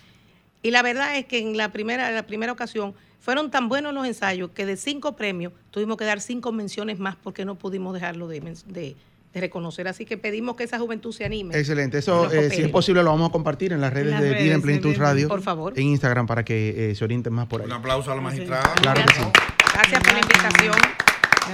[0.62, 4.06] Y la verdad es que en la primera, la primera ocasión fueron tan buenos los
[4.06, 8.28] ensayos que de cinco premios tuvimos que dar cinco menciones más porque no pudimos dejarlo
[8.28, 8.96] de, de-
[9.34, 9.88] de reconocer.
[9.88, 11.58] Así que pedimos que esa juventud se anime.
[11.58, 12.00] Excelente.
[12.00, 14.44] Eso, eh, si es posible, lo vamos a compartir en las redes las de redes
[14.44, 15.28] Vida en Plenitud Radio.
[15.28, 15.74] Por favor.
[15.78, 17.68] En Instagram para que eh, se orienten más por ahí.
[17.68, 18.74] Un aplauso a la magistrada.
[18.76, 19.22] Claro que sí.
[19.74, 20.76] Gracias por la invitación.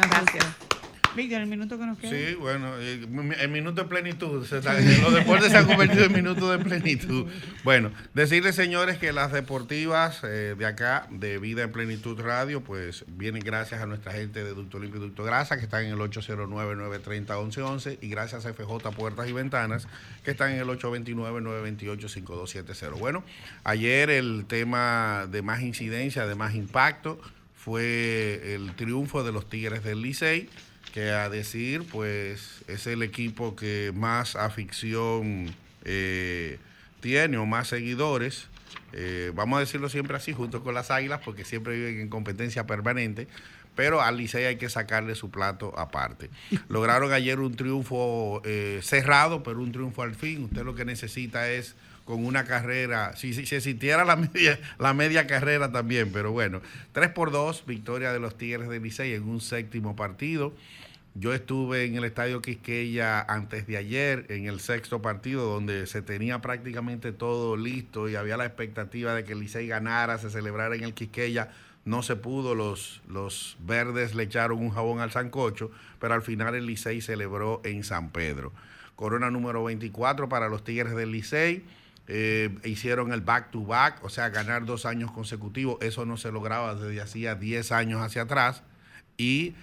[0.10, 0.65] Gracias.
[1.16, 2.12] Víctor, el minuto que nos queda.
[2.12, 3.08] Sí, bueno, eh,
[3.40, 4.46] el minuto de plenitud.
[4.46, 7.26] los deportes se han convertido en minutos de plenitud.
[7.64, 13.06] Bueno, decirles, señores, que las deportivas eh, de acá, de Vida en Plenitud Radio, pues
[13.08, 16.00] vienen gracias a nuestra gente de Ducto Limpio y Ducto Grasa, que están en el
[16.00, 19.88] 809-930-1111, y gracias a FJ Puertas y Ventanas,
[20.24, 23.00] que están en el 829-928-5270.
[23.00, 23.24] Bueno,
[23.64, 27.22] ayer el tema de más incidencia, de más impacto,
[27.54, 30.50] fue el triunfo de los Tigres del Licey
[30.96, 36.58] que a decir, pues es el equipo que más afición eh,
[37.02, 38.48] tiene o más seguidores.
[38.94, 42.66] Eh, vamos a decirlo siempre así, junto con las águilas, porque siempre viven en competencia
[42.66, 43.28] permanente.
[43.76, 46.30] Pero al Licey hay que sacarle su plato aparte.
[46.70, 50.46] Lograron ayer un triunfo eh, cerrado, pero un triunfo al fin.
[50.46, 51.76] Usted lo que necesita es
[52.06, 56.62] con una carrera, si, si, si existiera la media, la media carrera también, pero bueno,
[56.94, 60.54] 3 por 2, victoria de los Tigres del Licey en un séptimo partido.
[61.18, 66.02] Yo estuve en el Estadio Quisqueya antes de ayer, en el sexto partido, donde se
[66.02, 70.76] tenía prácticamente todo listo y había la expectativa de que el Licey ganara, se celebrara
[70.76, 71.52] en el Quisqueya.
[71.86, 76.54] No se pudo, los, los verdes le echaron un jabón al sancocho, pero al final
[76.54, 78.52] el Licey celebró en San Pedro.
[78.98, 81.64] Corona número 24 para los Tigres del Licey.
[82.10, 85.78] Eh, hicieron el back to back, o sea, ganar dos años consecutivos.
[85.80, 88.64] Eso no se lograba desde hacía 10 años hacia atrás
[89.18, 89.54] y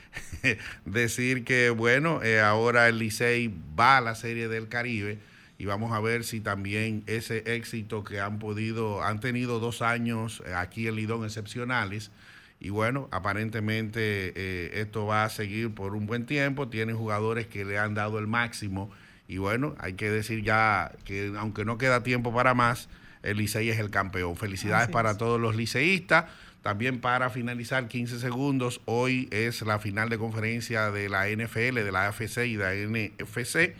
[0.84, 5.18] decir que, bueno, eh, ahora el Licey va a la Serie del Caribe
[5.58, 10.42] y vamos a ver si también ese éxito que han podido, han tenido dos años
[10.46, 12.10] eh, aquí en Lidón excepcionales.
[12.58, 16.68] Y bueno, aparentemente eh, esto va a seguir por un buen tiempo.
[16.68, 18.90] Tienen jugadores que le han dado el máximo.
[19.28, 22.88] Y bueno, hay que decir ya que aunque no queda tiempo para más,
[23.22, 24.36] el Licey es el campeón.
[24.36, 25.18] Felicidades Así para es.
[25.18, 26.24] todos los liceístas.
[26.62, 31.90] También para finalizar 15 segundos, hoy es la final de conferencia de la NFL, de
[31.90, 33.74] la AFC y de la NFC,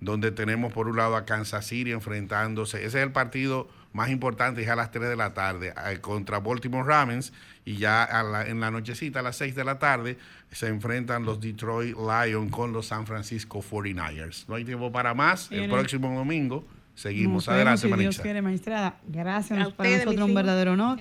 [0.00, 2.78] donde tenemos por un lado a Kansas City enfrentándose.
[2.78, 6.38] Ese es el partido más importante, es a las 3 de la tarde, eh, contra
[6.38, 7.32] Baltimore Ravens.
[7.64, 10.16] Y ya a la- en la nochecita, a las 6 de la tarde,
[10.52, 14.44] se enfrentan los Detroit Lions con los San Francisco 49ers.
[14.48, 15.50] No hay tiempo para más.
[15.50, 16.64] El próximo domingo
[16.94, 18.96] seguimos Nos vemos, adelante, si Dios quiere, magistrada.
[19.08, 20.34] Gracias, A nos- para ustedes, nosotros mis un hijos.
[20.36, 20.98] verdadero honor.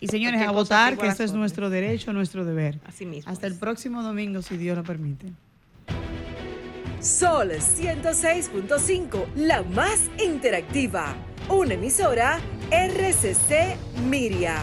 [0.00, 2.78] Y señores, a votar, que ese es nuestro derecho, nuestro deber.
[2.84, 3.30] Así mismo.
[3.30, 5.26] Hasta el próximo domingo, si Dios lo permite.
[7.00, 11.14] Sol 106.5, la más interactiva.
[11.48, 12.40] Una emisora
[12.70, 13.76] RCC
[14.08, 14.56] Miria.